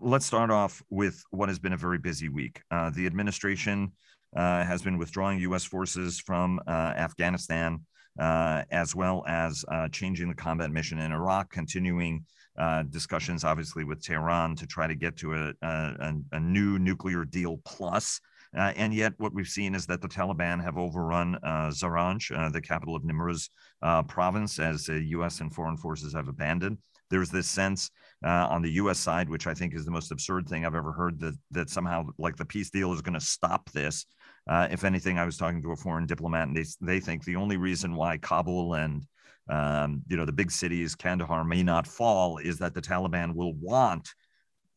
[0.00, 2.62] let's start off with what has been a very busy week.
[2.70, 3.92] Uh, the administration
[4.36, 5.64] uh, has been withdrawing U.S.
[5.64, 7.80] forces from uh, Afghanistan.
[8.18, 12.24] as well as changing the combat mission in Iraq, continuing
[12.90, 17.60] discussions, obviously, with Tehran to try to get to a, a, a new nuclear deal
[17.64, 18.20] plus
[18.56, 22.48] uh, and yet, what we've seen is that the Taliban have overrun uh, Zaranj, uh,
[22.48, 23.50] the capital of Nimruz
[23.82, 25.40] uh, province, as the U.S.
[25.40, 26.78] and foreign forces have abandoned.
[27.10, 27.90] There's this sense
[28.24, 28.98] uh, on the U.S.
[28.98, 32.06] side, which I think is the most absurd thing I've ever heard, that that somehow
[32.18, 34.06] like the peace deal is going to stop this.
[34.48, 37.36] Uh, if anything, I was talking to a foreign diplomat, and they they think the
[37.36, 39.04] only reason why Kabul and
[39.48, 43.54] um, you know the big cities, Kandahar, may not fall is that the Taliban will
[43.54, 44.08] want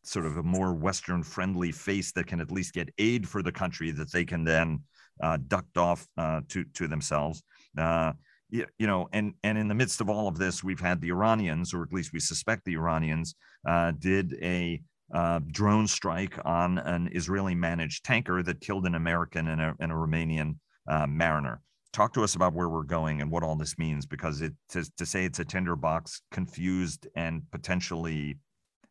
[0.03, 3.51] sort of a more Western friendly face that can at least get aid for the
[3.51, 4.81] country that they can then
[5.21, 7.43] uh, duct off uh, to to themselves.
[7.77, 8.13] Uh,
[8.49, 11.09] you, you, know, and and in the midst of all of this, we've had the
[11.09, 13.35] Iranians, or at least we suspect the Iranians,
[13.67, 14.81] uh, did a
[15.13, 19.91] uh, drone strike on an Israeli managed tanker that killed an American and a, and
[19.91, 20.57] a Romanian
[20.87, 21.61] uh, mariner.
[21.91, 24.89] Talk to us about where we're going and what all this means, because it to,
[24.97, 28.37] to say it's a tinderbox, confused and potentially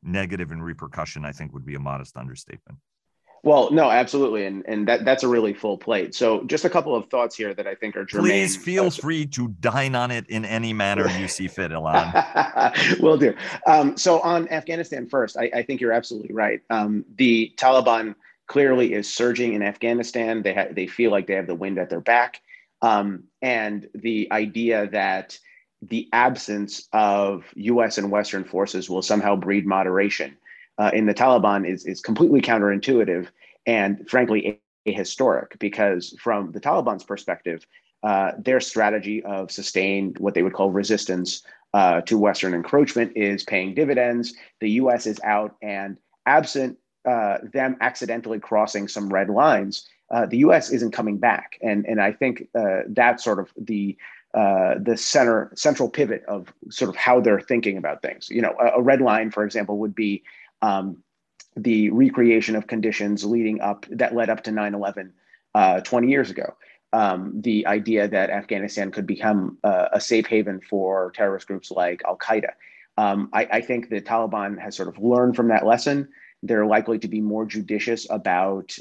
[0.03, 2.79] negative in repercussion, I think would be a modest understatement.
[3.45, 6.15] Well, no, absolutely, and and that that's a really full plate.
[6.15, 8.31] So, just a couple of thoughts here that I think are germane.
[8.31, 13.01] Please feel uh, free to dine on it in any manner you see fit, Ilan.
[13.01, 13.35] Will do.
[13.67, 16.61] Um, so, on Afghanistan first, I, I think you're absolutely right.
[16.69, 18.17] Um, the Taliban
[18.49, 20.43] clearly is surging in Afghanistan.
[20.43, 22.41] They ha- they feel like they have the wind at their back,
[22.83, 25.39] um, and the idea that
[25.83, 30.37] the absence of US and Western forces will somehow breed moderation
[30.79, 33.29] uh, in the Taliban is, is completely counterintuitive
[33.67, 37.67] and frankly ahistoric because, from the Taliban's perspective,
[38.03, 41.43] uh, their strategy of sustained what they would call resistance
[41.75, 44.35] uh, to Western encroachment is paying dividends.
[44.61, 50.39] The US is out, and absent uh, them accidentally crossing some red lines, uh, the
[50.39, 51.59] US isn't coming back.
[51.63, 53.97] And, and I think uh, that's sort of the
[54.35, 58.29] uh, the center central pivot of sort of how they're thinking about things.
[58.29, 60.23] You know, a, a red line, for example, would be
[60.61, 61.03] um,
[61.57, 65.13] the recreation of conditions leading up that led up to 9/11
[65.55, 66.55] uh, 20 years ago.
[66.93, 72.03] Um, the idea that Afghanistan could become uh, a safe haven for terrorist groups like
[72.07, 72.53] Al Qaeda.
[72.99, 76.09] Um, I, I, think the Taliban has sort of learned from that lesson.
[76.43, 78.77] They're likely to be more judicious about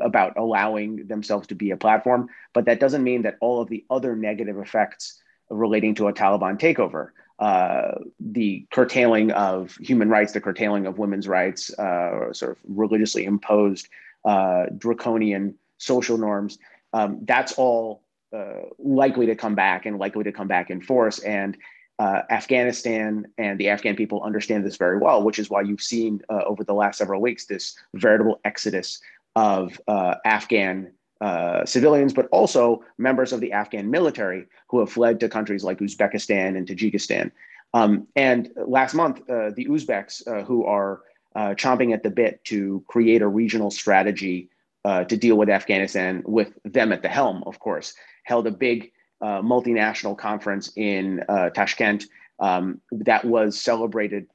[0.00, 3.84] about allowing themselves to be a platform, but that doesn't mean that all of the
[3.90, 10.40] other negative effects relating to a Taliban takeover, uh, the curtailing of human rights, the
[10.40, 13.88] curtailing of women's rights, uh, sort of religiously imposed
[14.24, 16.58] uh, draconian social norms,
[16.92, 18.02] um, that's all
[18.36, 21.18] uh, likely to come back and likely to come back in force.
[21.20, 21.56] And
[21.98, 26.22] uh, Afghanistan and the Afghan people understand this very well, which is why you've seen
[26.28, 29.00] uh, over the last several weeks this veritable exodus
[29.36, 35.20] of uh, Afghan uh, civilians, but also members of the Afghan military who have fled
[35.20, 37.30] to countries like Uzbekistan and Tajikistan.
[37.74, 41.02] Um, and last month, uh, the Uzbeks, uh, who are
[41.36, 44.50] chomping at the bit to create a regional strategy
[44.84, 49.42] to deal with Afghanistan, with them at the helm, of course, held a big uh,
[49.42, 52.06] multinational conference in uh, Tashkent
[52.38, 54.26] um, that was celebrated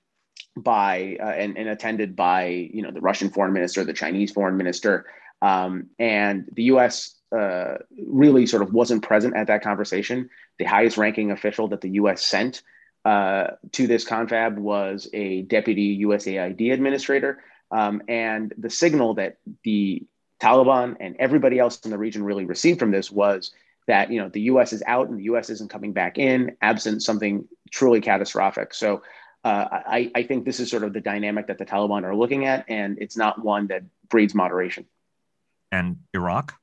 [0.58, 4.58] by uh, and, and, attended by you know the Russian foreign minister, the Chinese foreign
[4.58, 5.06] minister,
[5.42, 7.16] um, and the U.S.
[7.36, 7.76] uh,
[8.08, 10.30] really sort of wasn't present at that conversation.
[10.58, 12.62] The highest ranking official that the US sent
[13.04, 17.44] uh, to this confab was a deputy USAID administrator.
[17.72, 20.04] Um, and the signal that the
[20.42, 23.52] Taliban and everybody else in the region really received from this was
[23.88, 24.74] that you know the U.S.
[24.74, 25.50] is out and the U.S.
[25.50, 28.74] isn't coming back in, absent something truly catastrophic.
[28.74, 29.04] So
[29.46, 32.46] uh, I, I think this is sort of the dynamic that the Taliban are looking
[32.46, 34.88] at, and it's not one that breeds moderation.
[35.72, 36.56] And Iraq?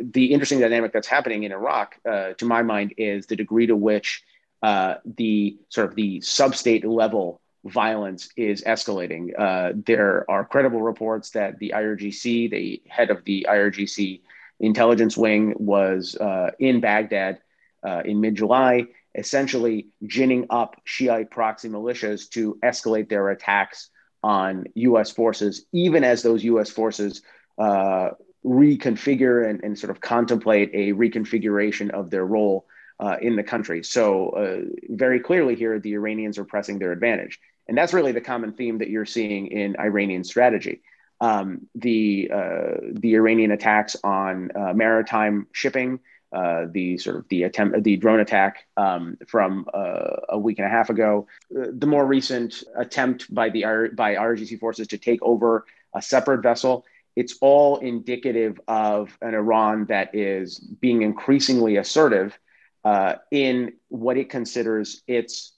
[0.00, 3.76] The interesting dynamic that's happening in Iraq, uh, to my mind, is the degree to
[3.76, 4.24] which
[4.62, 9.30] uh, the sort of the sub-state level violence is escalating.
[9.38, 14.22] Uh, there are credible reports that the IRGC, the head of the IRGC
[14.58, 17.38] intelligence wing, was uh, in Baghdad
[17.86, 23.90] uh, in mid July, essentially ginning up Shiite proxy militias to escalate their attacks
[24.22, 27.22] on US forces, even as those US forces
[27.58, 28.10] uh,
[28.44, 32.66] reconfigure and, and, sort of contemplate a reconfiguration of their role.
[33.00, 33.82] Uh, in the country.
[33.82, 37.40] So, uh, very clearly, here, the Iranians are pressing their advantage.
[37.66, 40.82] And that's really the common theme that you're seeing in Iranian strategy.
[41.20, 45.98] Um, the, uh, the Iranian attacks on uh, maritime shipping,
[46.34, 50.66] uh, the sort of the attempt, the drone attack um, from uh, a week and
[50.66, 53.64] a half ago, uh, the more recent attempt by the
[53.94, 55.64] by IRGC forces to take over
[55.94, 56.84] a separate vessel.
[57.14, 62.36] It's all indicative of an Iran that is being increasingly assertive
[62.84, 65.52] uh, in what it considers its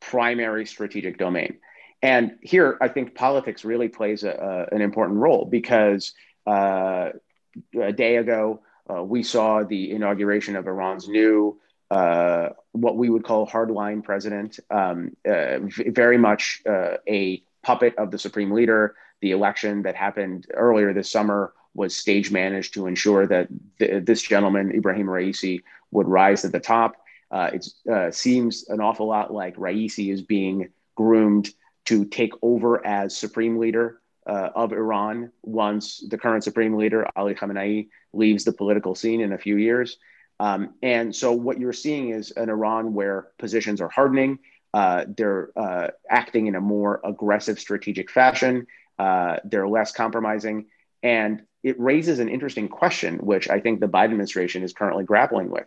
[0.00, 1.58] primary strategic domain.
[2.02, 6.12] And here, I think politics really plays a, a, an important role because
[6.46, 7.10] uh,
[7.80, 8.60] a day ago,
[8.90, 11.60] uh, we saw the inauguration of Iran's new,
[11.90, 18.10] uh, what we would call hardline president, um, uh, very much uh, a puppet of
[18.10, 18.94] the supreme leader.
[19.20, 24.22] The election that happened earlier this summer was stage managed to ensure that th- this
[24.22, 26.96] gentleman, Ibrahim Raisi, would rise to the top.
[27.30, 31.50] Uh, it uh, seems an awful lot like Raisi is being groomed
[31.86, 37.34] to take over as supreme leader uh, of Iran once the current supreme leader, Ali
[37.34, 39.96] Khamenei, leaves the political scene in a few years.
[40.38, 44.38] Um, and so, what you're seeing is an Iran where positions are hardening.
[44.72, 48.66] Uh, they're uh, acting in a more aggressive strategic fashion.
[48.98, 50.66] Uh, they're less compromising.
[51.02, 55.50] And it raises an interesting question, which I think the Biden administration is currently grappling
[55.50, 55.66] with,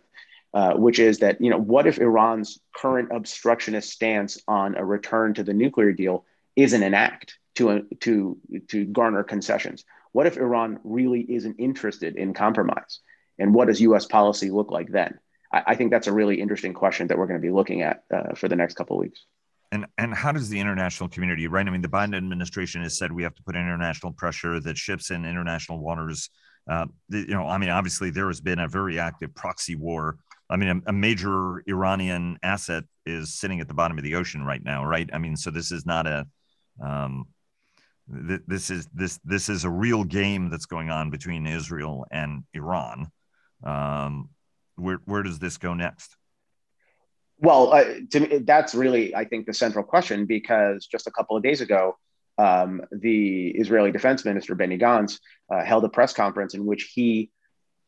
[0.54, 5.34] uh, which is that you know what if Iran's current obstructionist stance on a return
[5.34, 6.24] to the nuclear deal
[6.56, 8.38] isn't an act to to
[8.68, 9.84] to garner concessions?
[10.12, 13.00] What if Iran really isn't interested in compromise?
[13.38, 14.06] And what does U.S.
[14.06, 15.18] policy look like then?
[15.52, 18.04] I, I think that's a really interesting question that we're going to be looking at
[18.12, 19.24] uh, for the next couple of weeks.
[19.70, 21.66] And and how does the international community, right?
[21.66, 25.10] I mean, the Biden administration has said we have to put international pressure that ships
[25.10, 26.28] in international waters.
[26.70, 30.18] Uh, the, you know, I mean, obviously there has been a very active proxy war
[30.52, 34.44] I mean, a, a, major Iranian asset is sitting at the bottom of the ocean
[34.44, 35.08] right now, right?
[35.10, 36.26] I mean, so this is not a,
[36.82, 37.26] um,
[38.28, 42.44] th- this is this this is a real game that's going on between Israel and
[42.52, 43.10] Iran.
[43.64, 44.30] Um,
[44.76, 46.16] where where does this go next?
[47.38, 51.36] Well, uh, to me, that's really, I think, the central question because just a couple
[51.36, 51.98] of days ago,
[52.38, 55.18] um, the Israeli Defense Minister Benny Gantz
[55.50, 57.30] uh, held a press conference in which he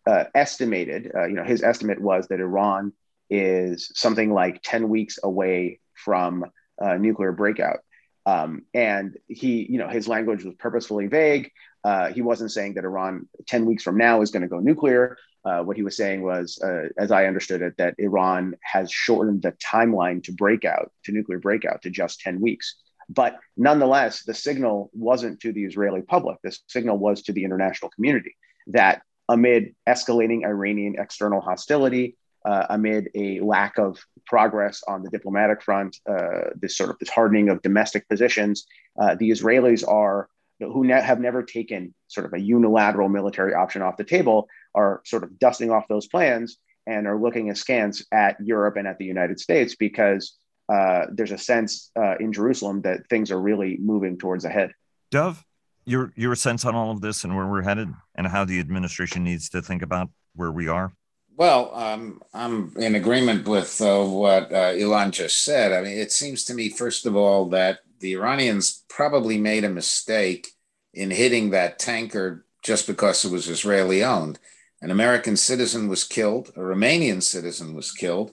[0.07, 2.92] uh, estimated, uh, you know, his estimate was that Iran
[3.30, 6.45] is something like 10 weeks away from
[6.82, 7.78] uh, nuclear breakout.
[8.27, 11.51] Um, and he, you know, his language was purposefully vague.
[11.83, 15.18] Uh, he wasn't saying that Iran 10 weeks from now is going to go nuclear.
[15.45, 19.43] Uh, what he was saying was, uh, as I understood it, that Iran has shortened
[19.43, 22.77] the timeline to breakout, to nuclear breakout, to just 10 weeks.
[23.11, 26.39] But nonetheless, the signal wasn't to the Israeli public.
[26.43, 28.37] The signal was to the international community
[28.68, 35.62] that amid escalating Iranian external hostility, uh, amid a lack of progress on the diplomatic
[35.62, 38.66] front, uh, this sort of this hardening of domestic positions,
[39.01, 40.28] uh, the Israelis are
[40.61, 45.03] who ne- have never taken sort of a unilateral military option off the table are
[45.05, 49.05] sort of dusting off those plans and are looking askance at Europe and at the
[49.05, 50.36] United States because
[50.72, 54.72] uh, there's a sense uh, in Jerusalem that things are really moving towards a head.
[55.11, 55.45] Dov,
[55.84, 59.24] your your sense on all of this and where we're headed and how the administration
[59.24, 60.92] needs to think about where we are?
[61.37, 65.72] Well, um, I'm in agreement with uh, what uh, Ilan just said.
[65.72, 69.68] I mean, it seems to me, first of all, that the Iranians probably made a
[69.68, 70.49] mistake
[70.93, 74.39] in hitting that tanker just because it was Israeli owned.
[74.80, 78.32] An American citizen was killed, a Romanian citizen was killed.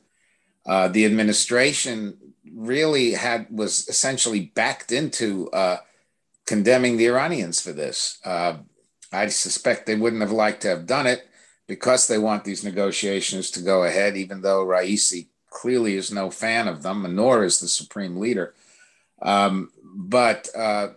[0.65, 2.17] Uh, the administration
[2.53, 5.77] really had was essentially backed into uh,
[6.45, 8.19] condemning the Iranians for this.
[8.23, 8.57] Uh,
[9.11, 11.27] I suspect they wouldn't have liked to have done it
[11.71, 16.67] because they want these negotiations to go ahead, even though Raisi clearly is no fan
[16.67, 18.53] of them, nor is the supreme leader.
[19.21, 20.89] Um, but uh,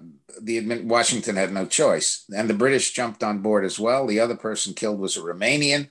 [0.43, 4.05] the Washington had no choice, and the British jumped on board as well.
[4.05, 5.91] The other person killed was a Romanian,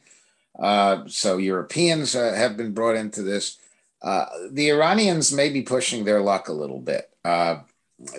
[0.59, 3.59] uh, so Europeans uh, have been brought into this.
[4.01, 7.09] Uh, the Iranians may be pushing their luck a little bit.
[7.23, 7.59] Uh,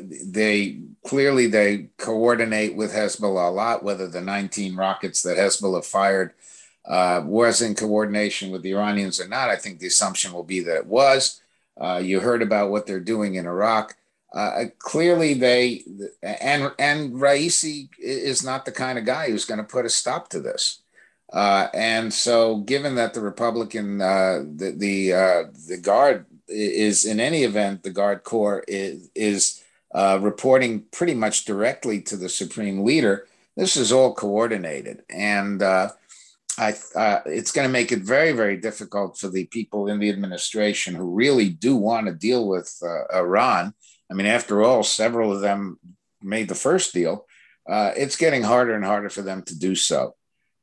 [0.01, 3.83] they clearly they coordinate with Hezbollah a lot.
[3.83, 6.33] Whether the 19 rockets that Hezbollah fired
[6.87, 10.61] uh, was in coordination with the Iranians or not, I think the assumption will be
[10.61, 11.41] that it was.
[11.81, 13.97] Uh, you heard about what they're doing in Iraq.
[14.33, 15.85] Uh, clearly, they
[16.23, 20.29] and and Raisi is not the kind of guy who's going to put a stop
[20.31, 20.81] to this.
[21.33, 27.21] Uh, and so, given that the Republican, uh, the the, uh, the guard is in
[27.21, 29.63] any event, the guard corps is, is
[29.95, 33.27] reporting pretty much directly to the supreme leader.
[33.57, 35.63] This is all coordinated, and
[36.59, 40.11] I, uh, it's going to make it very, very difficult for the people in the
[40.11, 43.75] administration who really do want to deal with uh, Iran.
[44.11, 45.79] I mean, after all, several of them
[46.23, 47.27] made the first deal.
[47.69, 50.15] Uh, it's getting harder and harder for them to do so.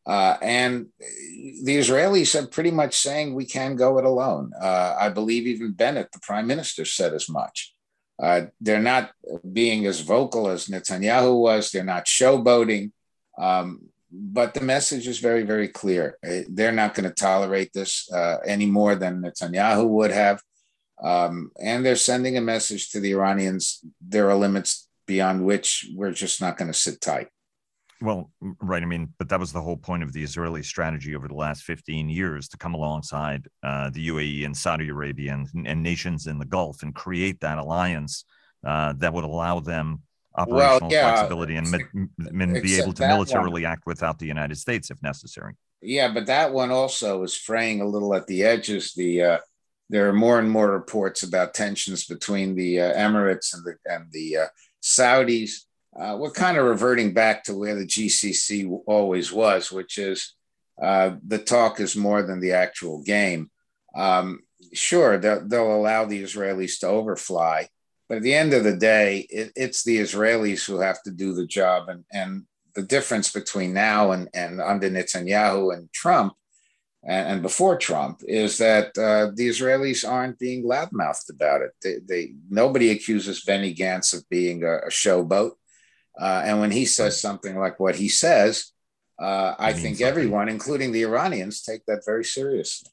[0.06, 4.52] Uh, and the Israelis are pretty much saying we can go it alone.
[4.60, 7.74] I believe even Bennett, the prime minister, said as much.
[8.22, 9.12] Uh, they're not
[9.52, 11.72] being as vocal as Netanyahu was.
[11.72, 12.92] They're not showboating.
[13.38, 16.18] Um, but the message is very, very clear.
[16.26, 20.42] Uh, they're not going to tolerate this uh, any more than Netanyahu would have.
[21.02, 26.12] Um, and they're sending a message to the Iranians there are limits beyond which we're
[26.12, 27.28] just not going to sit tight.
[28.02, 28.32] Well,
[28.62, 28.82] right.
[28.82, 31.64] I mean, but that was the whole point of the Israeli strategy over the last
[31.64, 36.40] 15 years to come alongside uh, the UAE and Saudi Arabia and, and, nations in
[36.40, 38.26] the Gulf and create that alliance
[38.66, 40.02] uh, that would allow them
[40.36, 43.72] operational well, yeah, flexibility and be able to militarily one.
[43.72, 45.54] act without the United States if necessary.
[45.82, 48.94] Yeah, but that one also is fraying a little at the edges.
[48.94, 49.38] The uh,
[49.90, 54.06] there are more and more reports about tensions between the uh, Emirates and the and
[54.12, 54.48] the uh,
[54.82, 55.66] Saudis
[56.00, 60.36] uh, we're kind of reverting back to where the GCC always was, which is
[60.82, 63.52] uh, the talk is more than the actual game.
[63.94, 64.40] Um,
[64.74, 67.68] sure, they'll, they'll, allow the Israelis to overfly,
[68.12, 71.34] but at the end of the day, it, it's the Israelis who have to do
[71.34, 71.88] the job.
[71.88, 72.44] And, and
[72.76, 76.34] the difference between now and, and under Netanyahu and Trump
[77.06, 81.72] and, and before Trump is that uh, the Israelis aren't being loudmouthed about it.
[81.82, 85.52] They, they, nobody accuses Benny Gantz of being a, a showboat.
[86.20, 88.74] Uh, and when he says something like what he says,
[89.22, 92.92] uh, I think everyone, including the Iranians, take that very seriously.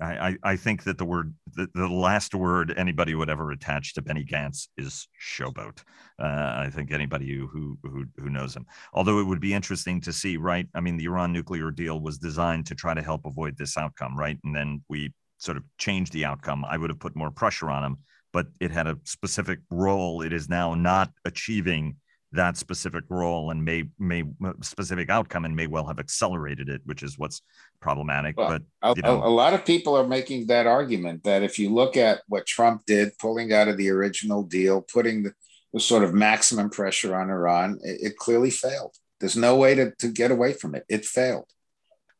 [0.00, 4.02] I, I, think that the word, the, the last word anybody would ever attach to
[4.02, 5.82] Benny Gantz is showboat.
[6.20, 6.26] Uh,
[6.66, 8.66] I think anybody who, who who knows him.
[8.92, 10.68] Although it would be interesting to see, right?
[10.74, 14.16] I mean, the Iran nuclear deal was designed to try to help avoid this outcome,
[14.16, 14.38] right?
[14.44, 16.64] And then we sort of changed the outcome.
[16.64, 17.96] I would have put more pressure on him,
[18.32, 20.22] but it had a specific role.
[20.22, 21.96] It is now not achieving
[22.32, 26.82] that specific role and may may uh, specific outcome and may well have accelerated it
[26.84, 27.40] which is what's
[27.80, 28.48] problematic well,
[28.82, 29.22] but you know.
[29.22, 32.46] a, a, lot of people are making that argument that if you look at what
[32.46, 35.32] trump did pulling out of the original deal putting the,
[35.72, 38.94] the sort of maximum pressure on iran it, it clearly failed.
[39.20, 40.84] There's no way to, to get away from it.
[40.88, 41.46] It failed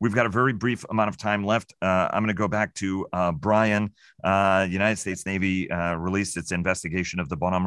[0.00, 1.74] We've got a very brief amount of time left.
[1.82, 3.92] Uh, I'm going to go back to uh, Brian.
[4.22, 7.66] Uh, United States Navy uh, released its investigation of the Bonhomme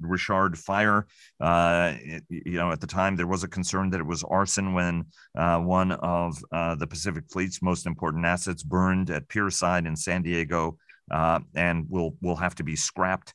[0.00, 1.06] Richard fire.
[1.40, 4.72] Uh, it, you know, at the time, there was a concern that it was arson
[4.72, 5.04] when
[5.36, 10.78] uh, one of the Pacific Fleet's most important assets burned at Pierside in San Diego
[11.10, 13.34] and will will have to be scrapped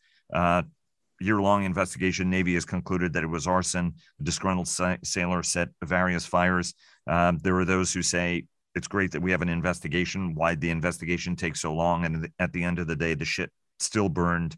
[1.23, 3.93] year-long investigation, Navy has concluded that it was arson.
[4.19, 6.73] A disgruntled sa- sailor set various fires.
[7.07, 8.45] Um, there are those who say
[8.75, 10.35] it's great that we have an investigation.
[10.35, 12.05] Why'd the investigation take so long?
[12.05, 14.55] And at the end of the day, the ship still burned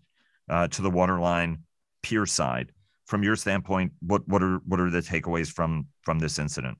[0.49, 1.63] uh, to the waterline
[2.01, 2.71] pier side.
[3.05, 6.77] From your standpoint, what what are what are the takeaways from from this incident?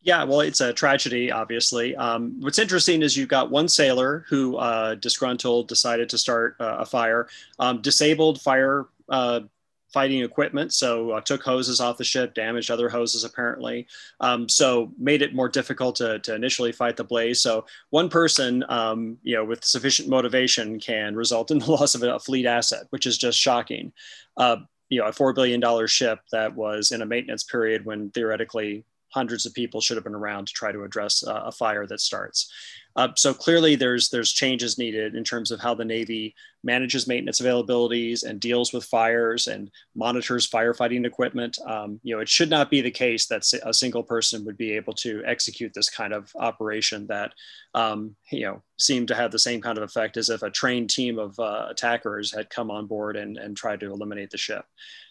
[0.00, 1.96] Yeah, well, it's a tragedy, obviously.
[1.96, 6.76] Um, what's interesting is you've got one sailor who, uh, disgruntled, decided to start uh,
[6.78, 9.40] a fire, um, disabled fire uh,
[9.92, 10.72] fighting equipment.
[10.72, 13.86] So uh, took hoses off the ship, damaged other hoses apparently.
[14.20, 17.40] Um, so made it more difficult to, to initially fight the blaze.
[17.40, 22.02] So one person, um, you know, with sufficient motivation can result in the loss of
[22.02, 23.92] a fleet asset, which is just shocking.
[24.36, 24.58] Uh,
[24.90, 29.46] you know, a $4 billion ship that was in a maintenance period when theoretically hundreds
[29.46, 32.52] of people should have been around to try to address uh, a fire that starts.
[32.98, 36.34] Uh, so clearly, there's there's changes needed in terms of how the Navy
[36.64, 41.56] manages maintenance availabilities and deals with fires and monitors firefighting equipment.
[41.64, 44.72] Um, you know, it should not be the case that a single person would be
[44.72, 47.34] able to execute this kind of operation that
[47.72, 50.90] um, you know seemed to have the same kind of effect as if a trained
[50.90, 54.64] team of uh, attackers had come on board and, and tried to eliminate the ship.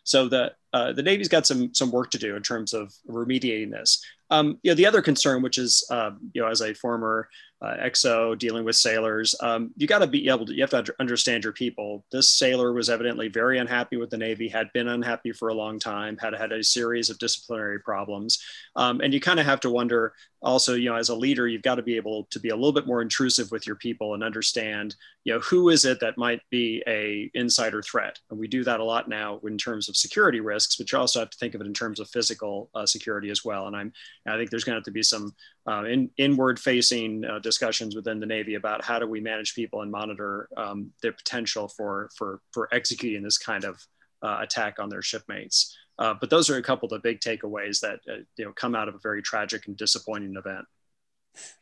[0.03, 3.71] So the uh, the Navy's got some some work to do in terms of remediating
[3.71, 4.03] this.
[4.29, 7.29] Um, you know, the other concern, which is uh, you know, as a former
[7.61, 10.95] uh, XO dealing with sailors, um, you got to be able to you have to
[10.99, 12.05] understand your people.
[12.11, 15.79] This sailor was evidently very unhappy with the Navy, had been unhappy for a long
[15.79, 18.43] time, had had a series of disciplinary problems,
[18.75, 21.63] um, and you kind of have to wonder also, you know, as a leader, you've
[21.63, 24.23] got to be able to be a little bit more intrusive with your people and
[24.23, 24.95] understand,
[25.27, 28.17] you know, who is it that might be a insider threat.
[28.29, 31.19] And we do that a lot now in terms of security risks, but you also
[31.19, 33.67] have to think of it in terms of physical uh, security as well.
[33.67, 33.91] And I'm,
[34.25, 35.35] I think there's going to have to be some
[35.69, 39.81] uh, in, inward facing uh, discussions within the Navy about how do we manage people
[39.81, 43.85] and monitor um, their potential for, for, for executing this kind of
[44.23, 45.77] uh, attack on their shipmates.
[45.99, 48.75] Uh, but those are a couple of the big takeaways that uh, you know come
[48.75, 50.63] out of a very tragic and disappointing event.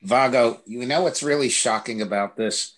[0.03, 2.74] Vago, you know what's really shocking about this?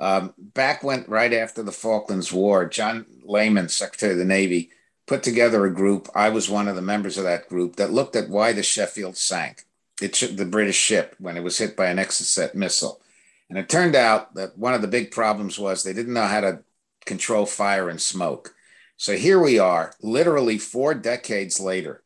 [0.00, 4.70] Um, back when right after the Falklands War, John Lehman, Secretary of the Navy,
[5.06, 6.08] put together a group.
[6.14, 9.16] I was one of the members of that group that looked at why the Sheffield
[9.16, 9.64] sank.
[10.00, 13.00] It the British ship when it was hit by an Exocet missile,
[13.48, 16.40] and it turned out that one of the big problems was they didn't know how
[16.40, 16.60] to
[17.04, 18.54] control fire and smoke.
[18.96, 22.04] So here we are, literally four decades later,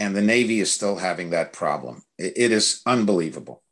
[0.00, 2.02] and the Navy is still having that problem.
[2.18, 3.62] it is unbelievable.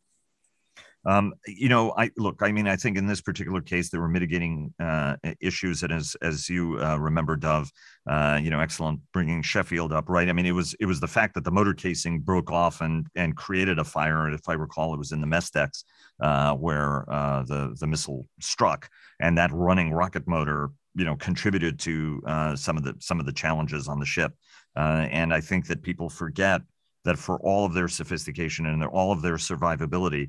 [1.06, 2.42] Um, you know, I look.
[2.42, 6.14] I mean, I think in this particular case, there were mitigating uh, issues, and as
[6.20, 7.70] as you uh, remember, Dov,
[8.08, 10.28] uh, you know, excellent bringing Sheffield up, right?
[10.28, 13.06] I mean, it was it was the fact that the motor casing broke off and
[13.14, 14.28] and created a fire.
[14.28, 15.84] If I recall, it was in the decks
[16.20, 18.90] uh, where uh, the the missile struck,
[19.20, 23.24] and that running rocket motor, you know, contributed to uh, some of the some of
[23.24, 24.34] the challenges on the ship.
[24.76, 26.60] and I think that people forget
[27.04, 30.28] that for all of their sophistication and all of their survivability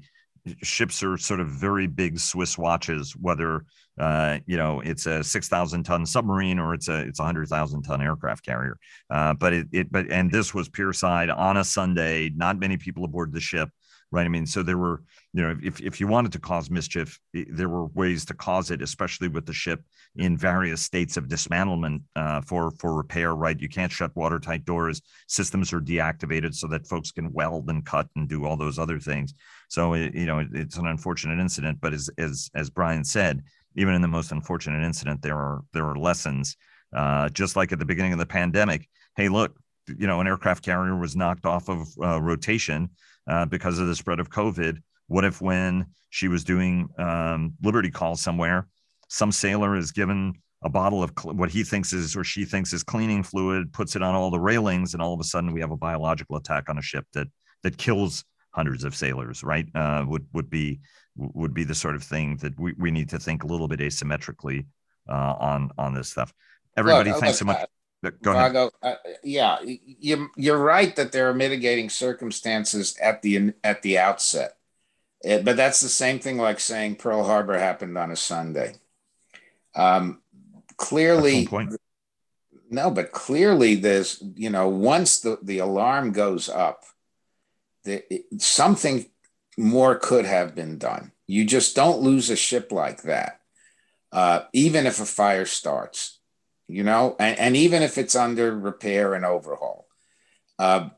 [0.61, 3.65] ships are sort of very big Swiss watches, whether
[3.99, 7.47] uh, you know it's a six thousand ton submarine or it's a it's a hundred
[7.47, 8.77] thousand ton aircraft carrier.
[9.09, 13.05] Uh, but it, it but and this was Pierside on a Sunday, not many people
[13.05, 13.69] aboard the ship
[14.11, 14.25] right?
[14.25, 17.69] I mean, so there were, you know, if, if you wanted to cause mischief, there
[17.69, 19.81] were ways to cause it, especially with the ship
[20.17, 23.59] in various states of dismantlement uh, for for repair, right?
[23.59, 25.01] You can't shut watertight doors.
[25.27, 28.99] Systems are deactivated so that folks can weld and cut and do all those other
[28.99, 29.33] things.
[29.71, 33.41] So it, you know, it, it's an unfortunate incident, but as as as Brian said,
[33.77, 36.57] even in the most unfortunate incident, there are there are lessons.
[36.93, 39.57] Uh, just like at the beginning of the pandemic, hey, look,
[39.97, 42.89] you know, an aircraft carrier was knocked off of uh, rotation
[43.29, 44.77] uh, because of the spread of COVID.
[45.07, 48.67] What if when she was doing um, Liberty Call somewhere,
[49.07, 50.33] some sailor is given
[50.65, 54.01] a bottle of what he thinks is or she thinks is cleaning fluid, puts it
[54.01, 56.77] on all the railings, and all of a sudden we have a biological attack on
[56.77, 57.27] a ship that
[57.63, 59.43] that kills hundreds of sailors.
[59.43, 59.67] Right?
[59.73, 60.79] Uh, would would be
[61.15, 63.79] would be the sort of thing that we, we need to think a little bit
[63.79, 64.65] asymmetrically
[65.09, 66.33] uh, on on this stuff.
[66.77, 67.65] Everybody, thanks so much.
[68.23, 68.55] Go ahead.
[68.81, 74.57] uh, yeah, you, you're right that there are mitigating circumstances at the at the outset,
[75.21, 78.73] it, but that's the same thing like saying Pearl Harbor happened on a Sunday.
[79.75, 80.21] Um,
[80.77, 81.47] clearly,
[82.71, 86.85] no, but clearly, there's you know once the the alarm goes up,
[87.83, 88.03] the,
[88.37, 89.05] something
[89.57, 91.11] more could have been done.
[91.27, 93.41] You just don't lose a ship like that,
[94.11, 96.19] uh, even if a fire starts
[96.71, 99.87] you know, and, and even if it's under repair and overhaul,
[100.57, 100.89] uh,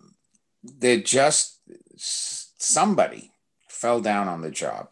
[0.64, 1.60] they're just
[1.98, 3.32] somebody
[3.70, 4.90] fell down on the job.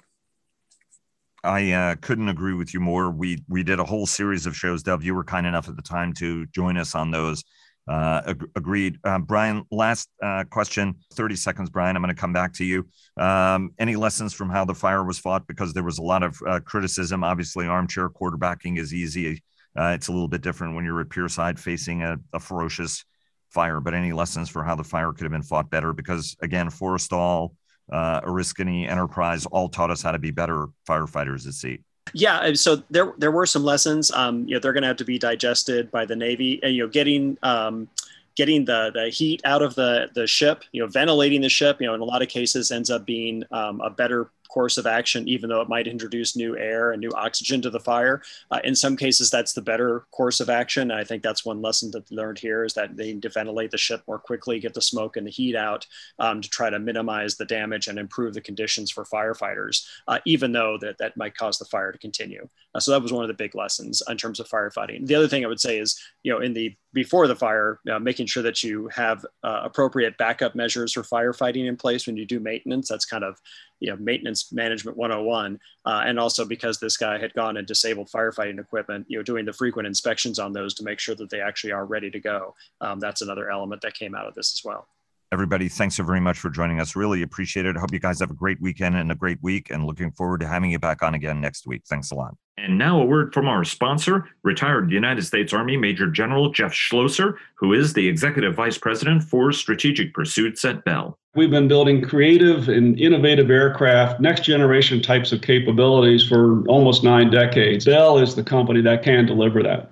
[1.44, 3.12] I uh, couldn't agree with you more.
[3.12, 5.04] We we did a whole series of shows, Dov.
[5.04, 7.44] You were kind enough at the time to join us on those.
[7.92, 8.98] Uh, ag- agreed.
[9.04, 11.98] Uh, Brian, last uh, question, 30 seconds, Brian.
[11.98, 12.88] I'm going to come back to you.
[13.18, 15.46] Um, any lessons from how the fire was fought?
[15.46, 17.22] Because there was a lot of uh, criticism.
[17.22, 19.44] Obviously, armchair quarterbacking is easy.
[19.78, 23.04] Uh, it's a little bit different when you're at Pierside facing a, a, ferocious
[23.50, 23.82] fire.
[23.82, 25.92] But any lessons for how the fire could have been fought better?
[25.92, 27.56] Because again, Forrestal,
[27.92, 31.80] uh, Oriskany, Enterprise all taught us how to be better firefighters at sea.
[32.14, 34.12] Yeah, so there there were some lessons.
[34.12, 36.84] Um, you know, they're going to have to be digested by the Navy, and you
[36.84, 37.88] know, getting um,
[38.36, 41.88] getting the the heat out of the the ship, you know, ventilating the ship, you
[41.88, 45.28] know, in a lot of cases ends up being um, a better course of action,
[45.28, 48.22] even though it might introduce new air and new oxygen to the fire.
[48.52, 50.92] Uh, in some cases, that's the better course of action.
[50.92, 53.78] I think that's one lesson that learned here is that they need to ventilate the
[53.78, 55.88] ship more quickly, get the smoke and the heat out
[56.20, 60.52] um, to try to minimize the damage and improve the conditions for firefighters, uh, even
[60.52, 62.48] though that, that might cause the fire to continue.
[62.76, 65.08] Uh, so that was one of the big lessons in terms of firefighting.
[65.08, 68.26] The other thing I would say is, you know, in the before the fire, making
[68.26, 72.40] sure that you have uh, appropriate backup measures for firefighting in place when you do
[72.40, 72.90] maintenance.
[72.90, 73.40] That's kind of,
[73.82, 75.60] you know, maintenance management 101.
[75.86, 79.44] Uh, and also because this guy had gone and disabled firefighting equipment, you know, doing
[79.44, 82.56] the frequent inspections on those to make sure that they actually are ready to go.
[82.80, 84.88] Um, that's another element that came out of this as well.
[85.34, 86.94] Everybody, thanks so very much for joining us.
[86.94, 87.78] Really appreciate it.
[87.78, 90.48] Hope you guys have a great weekend and a great week, and looking forward to
[90.48, 91.84] having you back on again next week.
[91.88, 92.36] Thanks a lot.
[92.58, 97.40] And now a word from our sponsor, retired United States Army Major General Jeff Schlosser,
[97.56, 101.18] who is the Executive Vice President for Strategic Pursuits at Bell.
[101.34, 107.32] We've been building creative and innovative aircraft, next generation types of capabilities for almost nine
[107.32, 107.86] decades.
[107.86, 109.92] Bell is the company that can deliver that.